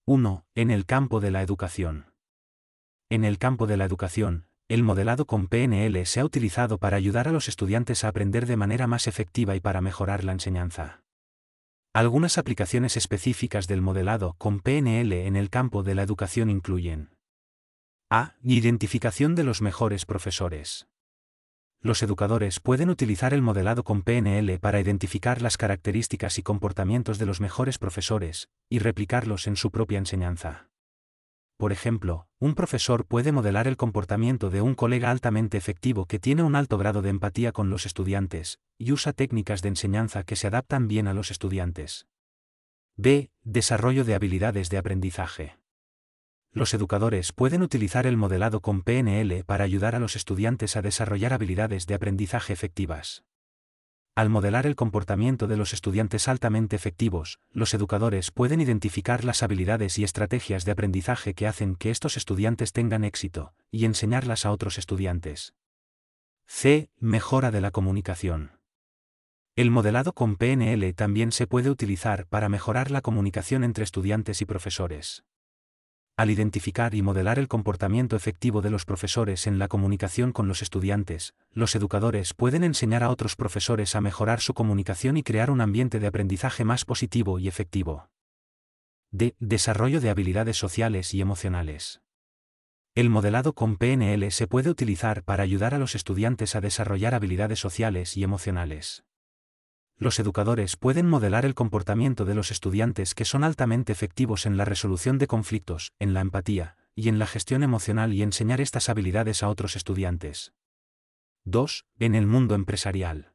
1. 0.05 0.45
En 0.53 0.69
el 0.69 0.85
campo 0.85 1.19
de 1.21 1.31
la 1.31 1.41
educación. 1.41 2.13
En 3.09 3.25
el 3.25 3.39
campo 3.39 3.65
de 3.65 3.77
la 3.77 3.85
educación, 3.85 4.45
el 4.67 4.83
modelado 4.83 5.25
con 5.25 5.47
PNL 5.47 6.05
se 6.05 6.19
ha 6.19 6.25
utilizado 6.25 6.77
para 6.77 6.97
ayudar 6.97 7.27
a 7.27 7.31
los 7.31 7.47
estudiantes 7.47 8.03
a 8.03 8.09
aprender 8.09 8.45
de 8.45 8.57
manera 8.57 8.85
más 8.85 9.07
efectiva 9.07 9.55
y 9.55 9.59
para 9.59 9.81
mejorar 9.81 10.23
la 10.23 10.33
enseñanza. 10.33 11.01
Algunas 11.97 12.37
aplicaciones 12.37 12.95
específicas 12.95 13.67
del 13.67 13.81
modelado 13.81 14.35
con 14.37 14.59
PNL 14.59 15.11
en 15.13 15.35
el 15.35 15.49
campo 15.49 15.81
de 15.81 15.95
la 15.95 16.03
educación 16.03 16.51
incluyen 16.51 17.09
A. 18.11 18.35
Identificación 18.43 19.33
de 19.33 19.43
los 19.43 19.63
mejores 19.63 20.05
profesores 20.05 20.87
los 21.81 22.03
educadores 22.03 22.59
pueden 22.59 22.91
utilizar 22.91 23.33
el 23.33 23.41
modelado 23.41 23.83
con 23.83 24.03
PNL 24.03 24.59
para 24.59 24.79
identificar 24.79 25.41
las 25.41 25.57
características 25.57 26.37
y 26.37 26.43
comportamientos 26.43 27.17
de 27.17 27.25
los 27.25 27.41
mejores 27.41 27.79
profesores, 27.79 28.49
y 28.69 28.77
replicarlos 28.77 29.47
en 29.47 29.55
su 29.55 29.71
propia 29.71 29.97
enseñanza. 29.97 30.69
Por 31.57 31.71
ejemplo, 31.71 32.27
un 32.39 32.53
profesor 32.53 33.05
puede 33.05 33.31
modelar 33.31 33.67
el 33.67 33.77
comportamiento 33.77 34.49
de 34.49 34.61
un 34.61 34.75
colega 34.75 35.11
altamente 35.11 35.57
efectivo 35.57 36.05
que 36.05 36.19
tiene 36.19 36.43
un 36.43 36.55
alto 36.55 36.77
grado 36.77 37.01
de 37.01 37.09
empatía 37.09 37.51
con 37.51 37.69
los 37.69 37.85
estudiantes, 37.85 38.59
y 38.77 38.91
usa 38.91 39.13
técnicas 39.13 39.61
de 39.61 39.69
enseñanza 39.69 40.23
que 40.23 40.35
se 40.35 40.47
adaptan 40.47 40.87
bien 40.87 41.07
a 41.07 41.13
los 41.13 41.31
estudiantes. 41.31 42.07
B. 42.95 43.31
Desarrollo 43.43 44.05
de 44.05 44.15
habilidades 44.15 44.69
de 44.69 44.77
aprendizaje 44.77 45.57
los 46.57 46.73
educadores 46.73 47.33
pueden 47.33 47.61
utilizar 47.61 48.07
el 48.07 48.17
modelado 48.17 48.61
con 48.61 48.81
PNL 48.81 49.43
para 49.45 49.63
ayudar 49.63 49.95
a 49.95 49.99
los 49.99 50.15
estudiantes 50.15 50.75
a 50.75 50.81
desarrollar 50.81 51.31
habilidades 51.31 51.85
de 51.85 51.93
aprendizaje 51.93 52.51
efectivas. 52.51 53.23
Al 54.17 54.31
modelar 54.31 54.65
el 54.65 54.75
comportamiento 54.75 55.45
de 55.45 55.57
los 55.57 55.73
estudiantes 55.73 56.27
altamente 56.27 56.75
efectivos, 56.75 57.37
los 57.51 57.75
educadores 57.75 58.31
pueden 58.31 58.61
identificar 58.61 59.23
las 59.23 59.43
habilidades 59.43 59.99
y 59.99 60.03
estrategias 60.03 60.65
de 60.65 60.71
aprendizaje 60.71 61.35
que 61.35 61.45
hacen 61.45 61.75
que 61.75 61.91
estos 61.91 62.17
estudiantes 62.17 62.73
tengan 62.73 63.03
éxito, 63.03 63.53
y 63.69 63.85
enseñarlas 63.85 64.47
a 64.47 64.51
otros 64.51 64.79
estudiantes. 64.79 65.53
C. 66.47 66.89
Mejora 66.99 67.51
de 67.51 67.61
la 67.61 67.69
comunicación. 67.69 68.53
El 69.55 69.69
modelado 69.69 70.13
con 70.13 70.35
PNL 70.35 70.95
también 70.95 71.31
se 71.31 71.45
puede 71.45 71.69
utilizar 71.69 72.25
para 72.25 72.49
mejorar 72.49 72.89
la 72.89 73.01
comunicación 73.01 73.63
entre 73.63 73.83
estudiantes 73.83 74.41
y 74.41 74.45
profesores. 74.45 75.25
Al 76.17 76.31
identificar 76.31 76.95
y 76.95 77.03
modelar 77.03 77.37
el 77.37 77.47
comportamiento 77.47 78.15
efectivo 78.15 78.63
de 78.63 78.71
los 78.71 78.85
profesores 78.85 79.45
en 79.45 79.59
la 79.59 79.67
comunicación 79.67 80.31
con 80.31 80.47
los 80.47 80.63
estudiantes, 80.63 81.35
los 81.51 81.75
educadores 81.75 82.33
pueden 82.33 82.63
enseñar 82.63 83.03
a 83.03 83.11
otros 83.11 83.35
profesores 83.35 83.95
a 83.95 84.01
mejorar 84.01 84.41
su 84.41 84.55
comunicación 84.55 85.17
y 85.17 85.21
crear 85.21 85.51
un 85.51 85.61
ambiente 85.61 85.99
de 85.99 86.07
aprendizaje 86.07 86.63
más 86.63 86.85
positivo 86.85 87.37
y 87.37 87.47
efectivo. 87.47 88.09
D. 89.11 89.35
Desarrollo 89.39 90.01
de 90.01 90.09
habilidades 90.09 90.57
sociales 90.57 91.13
y 91.13 91.21
emocionales. 91.21 92.01
El 92.95 93.11
modelado 93.11 93.53
con 93.53 93.77
PNL 93.77 94.31
se 94.31 94.47
puede 94.47 94.71
utilizar 94.71 95.21
para 95.21 95.43
ayudar 95.43 95.75
a 95.75 95.77
los 95.77 95.93
estudiantes 95.93 96.55
a 96.55 96.61
desarrollar 96.61 97.13
habilidades 97.13 97.59
sociales 97.59 98.17
y 98.17 98.23
emocionales. 98.23 99.03
Los 99.99 100.19
educadores 100.19 100.75
pueden 100.77 101.07
modelar 101.07 101.43
el 101.43 101.55
comportamiento 101.55 102.23
de 102.23 102.35
los 102.35 102.51
estudiantes 102.51 103.15
que 103.15 103.25
son 103.25 103.43
altamente 103.43 103.91
efectivos 103.91 104.45
en 104.45 104.55
la 104.55 104.63
resolución 104.63 105.17
de 105.17 105.25
conflictos, 105.25 105.91
en 105.97 106.13
la 106.13 106.21
empatía, 106.21 106.77
y 106.93 107.09
en 107.09 107.17
la 107.17 107.25
gestión 107.25 107.63
emocional 107.63 108.13
y 108.13 108.21
enseñar 108.21 108.61
estas 108.61 108.89
habilidades 108.89 109.41
a 109.41 109.49
otros 109.49 109.75
estudiantes. 109.75 110.53
2. 111.45 111.85
En 111.97 112.13
el 112.13 112.27
mundo 112.27 112.53
empresarial. 112.53 113.33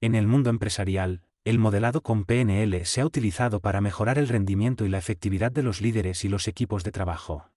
En 0.00 0.16
el 0.16 0.26
mundo 0.26 0.50
empresarial, 0.50 1.22
el 1.44 1.58
modelado 1.58 2.02
con 2.02 2.24
PNL 2.24 2.84
se 2.84 3.00
ha 3.00 3.06
utilizado 3.06 3.60
para 3.60 3.80
mejorar 3.80 4.18
el 4.18 4.28
rendimiento 4.28 4.84
y 4.84 4.88
la 4.88 4.98
efectividad 4.98 5.52
de 5.52 5.62
los 5.62 5.80
líderes 5.80 6.24
y 6.24 6.28
los 6.28 6.48
equipos 6.48 6.82
de 6.82 6.90
trabajo. 6.90 7.50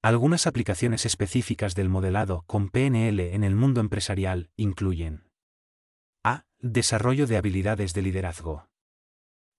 Algunas 0.00 0.46
aplicaciones 0.46 1.04
específicas 1.04 1.74
del 1.74 1.90
modelado 1.90 2.44
con 2.46 2.70
PNL 2.70 3.20
en 3.34 3.44
el 3.44 3.54
mundo 3.54 3.80
empresarial 3.80 4.50
incluyen. 4.56 5.27
Desarrollo 6.60 7.28
de 7.28 7.36
habilidades 7.36 7.94
de 7.94 8.02
liderazgo. 8.02 8.68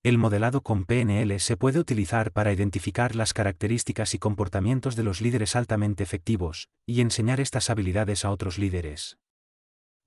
El 0.03 0.18
modelado 0.18 0.63
con 0.63 0.84
PNL 0.84 1.39
se 1.39 1.56
puede 1.56 1.79
utilizar 1.79 2.34
para 2.34 2.51
identificar 2.51 3.15
las 3.15 3.34
características 3.34 4.13
y 4.15 4.20
comportamientos 4.20 4.98
de 4.98 5.03
los 5.03 5.22
líderes 5.22 5.56
altamente 5.56 6.03
efectivos, 6.03 6.68
y 6.86 7.00
enseñar 7.00 7.39
estas 7.39 7.70
habilidades 7.70 8.25
a 8.25 8.32
otros 8.32 8.58
líderes. 8.58 9.18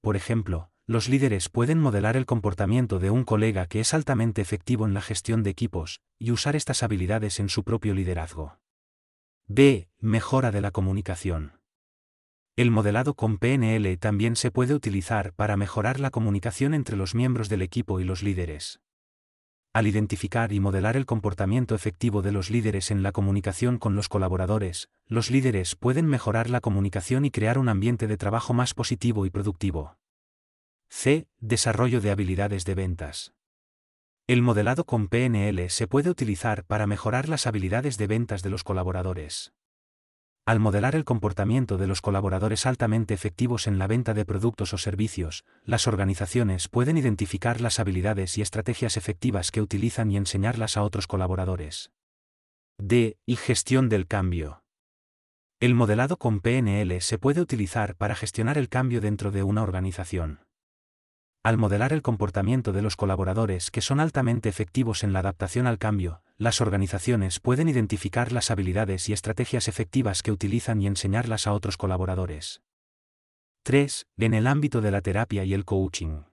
Por 0.03 0.17
ejemplo, 0.17 0.71
los 0.87 1.09
líderes 1.09 1.49
pueden 1.49 1.79
modelar 1.79 2.19
el 2.19 2.27
comportamiento 2.27 2.99
de 2.99 3.09
un 3.09 3.25
colega 3.25 3.69
que 3.69 3.81
es 3.81 3.95
altamente 3.95 4.43
efectivo 4.43 4.85
en 4.85 4.93
la 4.93 5.01
gestión 5.01 5.43
de 5.43 5.49
equipos, 5.49 6.03
y 6.19 6.31
usar 6.31 6.57
estas 6.57 6.83
habilidades 6.83 7.41
en 7.41 7.49
su 7.49 7.65
propio 7.65 7.95
liderazgo. 7.95 8.59
B. 9.47 9.89
Mejora 9.99 10.51
de 10.51 10.61
la 10.61 10.73
comunicación. 10.73 11.62
El 12.55 12.71
modelado 12.71 13.15
con 13.15 13.39
PNL 13.39 13.97
también 13.97 14.37
se 14.37 14.51
puede 14.51 14.75
utilizar 14.75 15.33
para 15.33 15.57
mejorar 15.57 15.99
la 15.99 16.11
comunicación 16.11 16.75
entre 16.75 16.97
los 16.97 17.15
miembros 17.15 17.49
del 17.49 17.63
equipo 17.63 17.99
y 17.99 18.05
los 18.05 18.23
líderes. 18.23 18.81
Al 19.73 19.87
identificar 19.87 20.53
y 20.53 20.61
modelar 20.61 20.99
el 20.99 21.07
comportamiento 21.07 21.75
efectivo 21.75 22.21
de 22.21 22.31
los 22.31 22.51
líderes 22.51 22.91
en 22.91 23.03
la 23.03 23.11
comunicación 23.11 23.79
con 23.79 23.97
los 23.97 24.11
colaboradores, 24.11 24.91
los 25.07 25.31
líderes 25.31 25.77
pueden 25.77 26.07
mejorar 26.07 26.51
la 26.51 26.61
comunicación 26.61 27.25
y 27.25 27.31
crear 27.31 27.57
un 27.57 27.71
ambiente 27.71 28.07
de 28.07 28.19
trabajo 28.19 28.53
más 28.53 28.75
positivo 28.75 29.25
y 29.25 29.31
productivo. 29.31 29.97
C. 30.91 31.27
Desarrollo 31.41 32.03
de 32.03 32.11
habilidades 32.11 32.67
de 32.67 32.75
ventas. 32.75 33.33
El 34.27 34.43
modelado 34.43 34.85
con 34.85 35.09
PNL 35.09 35.71
se 35.71 35.87
puede 35.87 36.11
utilizar 36.11 36.65
para 36.65 36.87
mejorar 36.87 37.31
las 37.31 37.47
habilidades 37.47 37.97
de 37.97 38.09
ventas 38.09 38.43
de 38.43 38.51
los 38.51 38.63
colaboradores. 38.63 39.55
Al 40.45 40.59
modelar 40.59 40.97
el 40.97 41.05
comportamiento 41.05 41.79
de 41.79 41.87
los 41.87 42.01
colaboradores 42.01 42.67
altamente 42.67 43.15
efectivos 43.15 43.69
en 43.69 43.79
la 43.79 43.87
venta 43.87 44.13
de 44.13 44.25
productos 44.25 44.75
o 44.75 44.79
servicios, 44.79 45.45
las 45.65 45.87
organizaciones 45.87 46.69
pueden 46.69 46.99
identificar 46.99 47.61
las 47.61 47.79
habilidades 47.79 48.37
y 48.39 48.43
estrategias 48.43 48.97
efectivas 48.97 49.53
que 49.53 49.63
utilizan 49.63 50.11
y 50.11 50.17
enseñarlas 50.17 50.77
a 50.77 50.83
otros 50.83 51.07
colaboradores. 51.07 51.93
D. 52.77 53.19
Y 53.25 53.37
gestión 53.37 53.89
del 53.89 54.09
cambio. 54.09 54.65
El 55.61 55.75
modelado 55.77 56.17
con 56.17 56.41
PNL 56.41 57.01
se 57.01 57.19
puede 57.19 57.41
utilizar 57.41 57.95
para 57.95 58.17
gestionar 58.17 58.59
el 58.59 58.69
cambio 58.69 59.01
dentro 59.01 59.31
de 59.31 59.45
una 59.45 59.63
organización. 59.63 60.41
Al 61.45 61.57
modelar 61.57 61.93
el 61.93 62.03
comportamiento 62.03 62.73
de 62.73 62.83
los 62.83 62.97
colaboradores 62.97 63.71
que 63.71 63.81
son 63.81 64.01
altamente 64.01 64.49
efectivos 64.49 65.05
en 65.05 65.13
la 65.13 65.21
adaptación 65.21 65.69
al 65.69 65.79
cambio, 65.79 66.21
las 66.43 66.61
organizaciones 66.61 67.39
pueden 67.39 67.69
identificar 67.69 68.33
las 68.33 68.51
habilidades 68.51 69.09
y 69.09 69.13
estrategias 69.13 69.69
efectivas 69.69 70.23
que 70.23 70.33
utilizan 70.33 70.83
y 70.83 70.89
enseñarlas 70.89 71.47
a 71.47 71.53
otros 71.53 71.77
colaboradores. 71.77 72.63
3. 73.63 74.09
En 74.17 74.35
el 74.35 74.49
ámbito 74.49 74.81
de 74.81 74.91
la 74.91 75.03
terapia 75.03 75.45
y 75.45 75.55
el 75.55 75.65
coaching. 75.65 76.25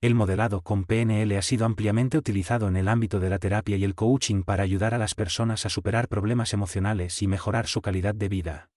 El 0.00 0.14
modelado 0.14 0.62
con 0.62 0.84
PNL 0.84 1.36
ha 1.36 1.42
sido 1.42 1.66
ampliamente 1.66 2.16
utilizado 2.16 2.68
en 2.68 2.76
el 2.76 2.86
ámbito 2.86 3.18
de 3.18 3.28
la 3.28 3.40
terapia 3.40 3.76
y 3.76 3.82
el 3.82 3.96
coaching 3.96 4.44
para 4.44 4.62
ayudar 4.62 4.94
a 4.94 4.98
las 4.98 5.16
personas 5.16 5.66
a 5.66 5.68
superar 5.68 6.06
problemas 6.06 6.52
emocionales 6.52 7.20
y 7.20 7.26
mejorar 7.26 7.66
su 7.66 7.82
calidad 7.82 8.14
de 8.14 8.28
vida. 8.28 8.70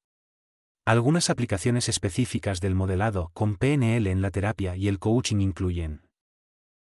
Algunas 0.86 1.30
aplicaciones 1.30 1.88
específicas 1.88 2.62
del 2.62 2.74
modelado 2.74 3.30
con 3.36 3.58
PNL 3.58 4.08
en 4.08 4.24
la 4.24 4.32
terapia 4.32 4.76
y 4.76 4.88
el 4.88 4.98
coaching 4.98 5.40
incluyen 5.40 6.08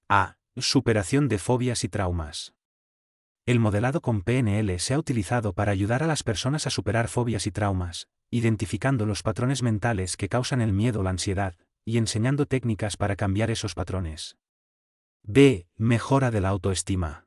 A. 0.07 0.35
Superación 0.55 1.29
de 1.29 1.39
fobias 1.39 1.83
y 1.83 1.89
traumas. 1.89 2.53
El 3.49 3.59
modelado 3.59 4.01
con 4.01 4.21
PNL 4.21 4.77
se 4.77 4.93
ha 4.93 4.99
utilizado 4.99 5.53
para 5.53 5.71
ayudar 5.71 6.03
a 6.03 6.05
las 6.05 6.21
personas 6.21 6.67
a 6.67 6.69
superar 6.69 7.07
fobias 7.07 7.47
y 7.47 7.51
traumas, 7.51 8.07
identificando 8.29 9.07
los 9.07 9.23
patrones 9.23 9.63
mentales 9.63 10.17
que 10.17 10.29
causan 10.29 10.61
el 10.61 10.71
miedo 10.71 10.99
o 10.99 11.03
la 11.03 11.09
ansiedad, 11.09 11.55
y 11.83 11.97
enseñando 11.97 12.45
técnicas 12.45 12.95
para 12.95 13.15
cambiar 13.15 13.49
esos 13.49 13.73
patrones. 13.73 14.37
B. 15.23 15.67
Mejora 15.77 16.29
de 16.29 16.41
la 16.41 16.49
autoestima. 16.49 17.25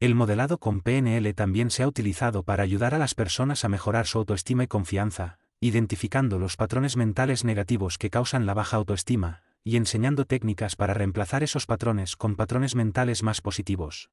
El 0.00 0.14
modelado 0.14 0.56
con 0.56 0.80
PNL 0.80 1.34
también 1.34 1.70
se 1.70 1.82
ha 1.82 1.88
utilizado 1.88 2.42
para 2.42 2.62
ayudar 2.62 2.94
a 2.94 2.98
las 2.98 3.14
personas 3.14 3.66
a 3.66 3.68
mejorar 3.68 4.06
su 4.06 4.16
autoestima 4.16 4.64
y 4.64 4.66
confianza, 4.66 5.40
identificando 5.60 6.38
los 6.38 6.56
patrones 6.56 6.96
mentales 6.96 7.44
negativos 7.44 7.98
que 7.98 8.08
causan 8.08 8.46
la 8.46 8.54
baja 8.54 8.78
autoestima, 8.78 9.42
y 9.62 9.76
enseñando 9.76 10.24
técnicas 10.24 10.74
para 10.74 10.94
reemplazar 10.94 11.42
esos 11.42 11.66
patrones 11.66 12.16
con 12.16 12.34
patrones 12.34 12.74
mentales 12.74 13.22
más 13.22 13.42
positivos. 13.42 14.08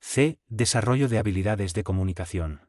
C. 0.00 0.38
Desarrollo 0.48 1.08
de 1.08 1.18
habilidades 1.18 1.74
de 1.74 1.84
comunicación. 1.84 2.68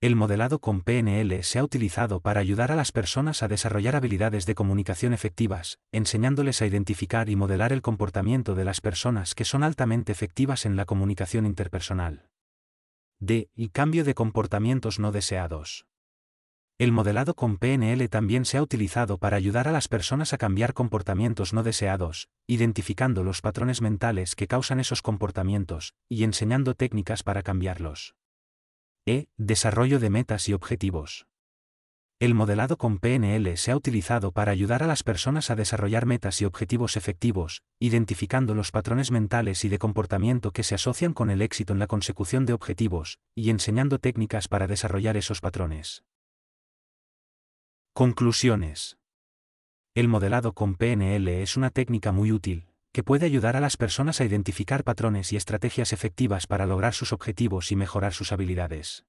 El 0.00 0.16
modelado 0.16 0.60
con 0.60 0.82
PNL 0.82 1.42
se 1.44 1.58
ha 1.58 1.64
utilizado 1.64 2.20
para 2.20 2.40
ayudar 2.40 2.70
a 2.70 2.76
las 2.76 2.92
personas 2.92 3.42
a 3.42 3.48
desarrollar 3.48 3.96
habilidades 3.96 4.44
de 4.44 4.54
comunicación 4.54 5.14
efectivas, 5.14 5.78
enseñándoles 5.92 6.60
a 6.60 6.66
identificar 6.66 7.30
y 7.30 7.36
modelar 7.36 7.72
el 7.72 7.80
comportamiento 7.80 8.54
de 8.54 8.64
las 8.64 8.80
personas 8.80 9.34
que 9.34 9.46
son 9.46 9.62
altamente 9.62 10.12
efectivas 10.12 10.66
en 10.66 10.76
la 10.76 10.84
comunicación 10.84 11.46
interpersonal. 11.46 12.28
D. 13.18 13.48
Y 13.54 13.68
cambio 13.70 14.04
de 14.04 14.14
comportamientos 14.14 14.98
no 14.98 15.12
deseados. 15.12 15.86
El 16.76 16.90
modelado 16.90 17.34
con 17.34 17.58
PNL 17.58 18.08
también 18.08 18.44
se 18.44 18.58
ha 18.58 18.62
utilizado 18.62 19.18
para 19.18 19.36
ayudar 19.36 19.68
a 19.68 19.72
las 19.72 19.86
personas 19.86 20.32
a 20.32 20.38
cambiar 20.38 20.74
comportamientos 20.74 21.52
no 21.52 21.62
deseados, 21.62 22.28
identificando 22.48 23.22
los 23.22 23.42
patrones 23.42 23.80
mentales 23.80 24.34
que 24.34 24.48
causan 24.48 24.80
esos 24.80 25.00
comportamientos, 25.00 25.94
y 26.08 26.24
enseñando 26.24 26.74
técnicas 26.74 27.22
para 27.22 27.44
cambiarlos. 27.44 28.16
E. 29.06 29.26
Desarrollo 29.36 30.00
de 30.00 30.10
metas 30.10 30.48
y 30.48 30.52
objetivos. 30.52 31.28
El 32.18 32.34
modelado 32.34 32.76
con 32.76 32.98
PNL 32.98 33.56
se 33.56 33.70
ha 33.70 33.76
utilizado 33.76 34.32
para 34.32 34.50
ayudar 34.50 34.82
a 34.82 34.88
las 34.88 35.04
personas 35.04 35.50
a 35.50 35.56
desarrollar 35.56 36.06
metas 36.06 36.42
y 36.42 36.44
objetivos 36.44 36.96
efectivos, 36.96 37.62
identificando 37.78 38.52
los 38.52 38.72
patrones 38.72 39.12
mentales 39.12 39.64
y 39.64 39.68
de 39.68 39.78
comportamiento 39.78 40.50
que 40.50 40.64
se 40.64 40.74
asocian 40.74 41.12
con 41.12 41.30
el 41.30 41.40
éxito 41.40 41.72
en 41.72 41.78
la 41.78 41.86
consecución 41.86 42.46
de 42.46 42.52
objetivos, 42.52 43.20
y 43.36 43.50
enseñando 43.50 44.00
técnicas 44.00 44.48
para 44.48 44.66
desarrollar 44.66 45.16
esos 45.16 45.40
patrones. 45.40 46.02
Conclusiones. 47.96 48.98
El 49.94 50.08
modelado 50.08 50.52
con 50.52 50.74
PNL 50.74 51.28
es 51.28 51.56
una 51.56 51.70
técnica 51.70 52.10
muy 52.10 52.32
útil, 52.32 52.66
que 52.90 53.04
puede 53.04 53.24
ayudar 53.24 53.54
a 53.54 53.60
las 53.60 53.76
personas 53.76 54.20
a 54.20 54.24
identificar 54.24 54.82
patrones 54.82 55.32
y 55.32 55.36
estrategias 55.36 55.92
efectivas 55.92 56.48
para 56.48 56.66
lograr 56.66 56.92
sus 56.92 57.12
objetivos 57.12 57.70
y 57.70 57.76
mejorar 57.76 58.12
sus 58.12 58.32
habilidades. 58.32 59.04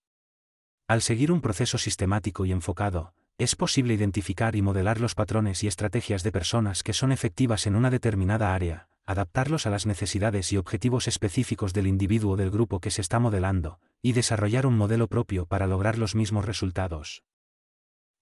Al 0.88 1.02
seguir 1.02 1.32
un 1.32 1.42
proceso 1.42 1.80
sistemático 1.80 2.46
y 2.46 2.52
enfocado, 2.52 3.16
es 3.40 3.56
posible 3.56 3.96
identificar 3.96 4.56
y 4.56 4.62
modelar 4.62 5.02
los 5.02 5.16
patrones 5.16 5.64
y 5.64 5.68
estrategias 5.68 6.22
de 6.22 6.32
personas 6.32 6.84
que 6.84 6.94
son 6.94 7.12
efectivas 7.12 7.66
en 7.66 7.76
una 7.76 7.90
determinada 7.90 8.54
área, 8.54 8.88
adaptarlos 9.04 9.66
a 9.66 9.72
las 9.72 9.88
necesidades 9.88 10.54
y 10.54 10.58
objetivos 10.58 11.08
específicos 11.08 11.74
del 11.74 11.88
individuo 11.88 12.34
o 12.34 12.38
del 12.38 12.52
grupo 12.52 12.80
que 12.80 12.92
se 12.92 13.02
está 13.02 13.18
modelando, 13.18 13.80
y 14.04 14.14
desarrollar 14.14 14.68
un 14.68 14.78
modelo 14.78 15.08
propio 15.08 15.48
para 15.48 15.66
lograr 15.66 15.98
los 15.98 16.14
mismos 16.14 16.46
resultados. 16.46 17.24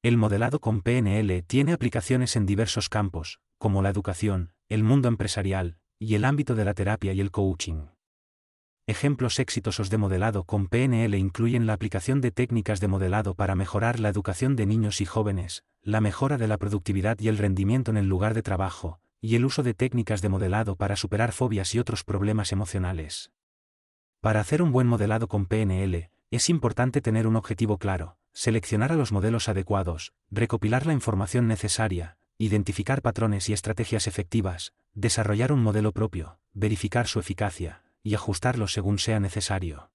El 0.03 0.17
modelado 0.17 0.59
con 0.59 0.81
PNL 0.81 1.43
tiene 1.43 1.71
aplicaciones 1.71 2.35
en 2.35 2.45
diversos 2.45 2.89
campos, 2.89 3.39
como 3.57 3.81
la 3.81 3.87
educación, 3.87 4.51
el 4.67 4.83
mundo 4.83 5.07
empresarial, 5.07 5.77
y 5.97 6.15
el 6.15 6.25
ámbito 6.25 6.55
de 6.55 6.65
la 6.65 6.73
terapia 6.73 7.13
y 7.13 7.21
el 7.21 7.31
coaching. 7.31 7.85
Ejemplos 8.85 9.39
exitosos 9.39 9.89
de 9.89 9.97
modelado 9.97 10.43
con 10.43 10.67
PNL 10.67 11.13
incluyen 11.17 11.65
la 11.65 11.71
aplicación 11.71 12.19
de 12.19 12.31
técnicas 12.31 12.81
de 12.81 12.89
modelado 12.89 13.33
para 13.33 13.55
mejorar 13.55 14.01
la 14.01 14.09
educación 14.09 14.57
de 14.57 14.65
niños 14.65 14.99
y 14.99 15.05
jóvenes, 15.05 15.63
la 15.81 16.01
mejora 16.01 16.37
de 16.37 16.49
la 16.49 16.57
productividad 16.57 17.17
y 17.21 17.29
el 17.29 17.37
rendimiento 17.37 17.89
en 17.89 17.95
el 17.95 18.09
lugar 18.09 18.33
de 18.33 18.43
trabajo, 18.43 18.99
y 19.21 19.37
el 19.37 19.45
uso 19.45 19.63
de 19.63 19.73
técnicas 19.73 20.21
de 20.21 20.27
modelado 20.27 20.75
para 20.75 20.97
superar 20.97 21.31
fobias 21.31 21.73
y 21.75 21.79
otros 21.79 22.03
problemas 22.03 22.51
emocionales. 22.51 23.31
Para 24.19 24.41
hacer 24.41 24.61
un 24.63 24.73
buen 24.73 24.85
modelado 24.85 25.29
con 25.29 25.45
PNL, 25.45 26.09
es 26.29 26.49
importante 26.49 26.99
tener 26.99 27.25
un 27.25 27.37
objetivo 27.37 27.77
claro, 27.77 28.17
seleccionar 28.33 28.91
a 28.91 28.95
los 28.95 29.11
modelos 29.11 29.47
adecuados, 29.47 30.13
recopilar 30.29 30.85
la 30.85 30.93
información 30.93 31.47
necesaria, 31.47 32.17
identificar 32.37 33.01
patrones 33.01 33.47
y 33.49 33.53
estrategias 33.53 34.07
efectivas, 34.07 34.73
desarrollar 34.93 35.51
un 35.51 35.63
modelo 35.63 35.91
propio, 35.91 36.39
verificar 36.53 37.07
su 37.07 37.19
eficacia, 37.19 37.83
y 38.03 38.15
ajustarlo 38.15 38.67
según 38.67 38.99
sea 38.99 39.19
necesario. 39.19 39.91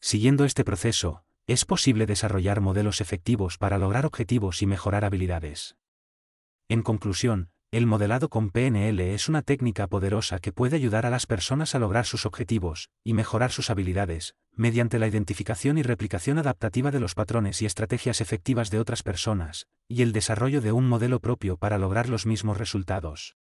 Siguiendo 0.00 0.44
este 0.44 0.64
proceso, 0.64 1.24
es 1.46 1.64
posible 1.64 2.06
desarrollar 2.06 2.60
modelos 2.60 3.00
efectivos 3.00 3.58
para 3.58 3.78
lograr 3.78 4.06
objetivos 4.06 4.62
y 4.62 4.66
mejorar 4.66 5.04
habilidades. 5.04 5.76
En 6.68 6.82
conclusión, 6.82 7.50
el 7.72 7.86
modelado 7.86 8.28
con 8.28 8.50
PNL 8.50 9.00
es 9.00 9.30
una 9.30 9.40
técnica 9.40 9.86
poderosa 9.86 10.38
que 10.40 10.52
puede 10.52 10.76
ayudar 10.76 11.06
a 11.06 11.10
las 11.10 11.24
personas 11.24 11.74
a 11.74 11.78
lograr 11.78 12.04
sus 12.04 12.26
objetivos 12.26 12.90
y 13.02 13.14
mejorar 13.14 13.50
sus 13.50 13.70
habilidades, 13.70 14.36
mediante 14.54 14.98
la 14.98 15.08
identificación 15.08 15.78
y 15.78 15.82
replicación 15.82 16.38
adaptativa 16.38 16.90
de 16.90 17.00
los 17.00 17.14
patrones 17.14 17.62
y 17.62 17.66
estrategias 17.66 18.20
efectivas 18.20 18.68
de 18.68 18.78
otras 18.78 19.02
personas, 19.02 19.68
y 19.88 20.02
el 20.02 20.12
desarrollo 20.12 20.60
de 20.60 20.72
un 20.72 20.86
modelo 20.86 21.18
propio 21.20 21.56
para 21.56 21.78
lograr 21.78 22.10
los 22.10 22.26
mismos 22.26 22.58
resultados. 22.58 23.38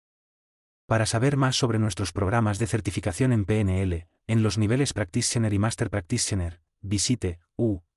Para 0.85 1.07
saber 1.07 1.35
más 1.35 1.55
sobre 1.55 1.79
nuestros 1.79 2.11
programas 2.11 2.59
de 2.59 2.67
certificación 2.67 3.33
en 3.33 3.45
PNL, 3.45 4.07
en 4.27 4.43
los 4.43 4.59
niveles 4.59 4.93
Practitioner 4.93 5.53
y 5.53 5.59
Master 5.59 5.89
Practitioner, 5.89 6.61
visite 6.81 7.39
uapnl.com. 7.57 7.89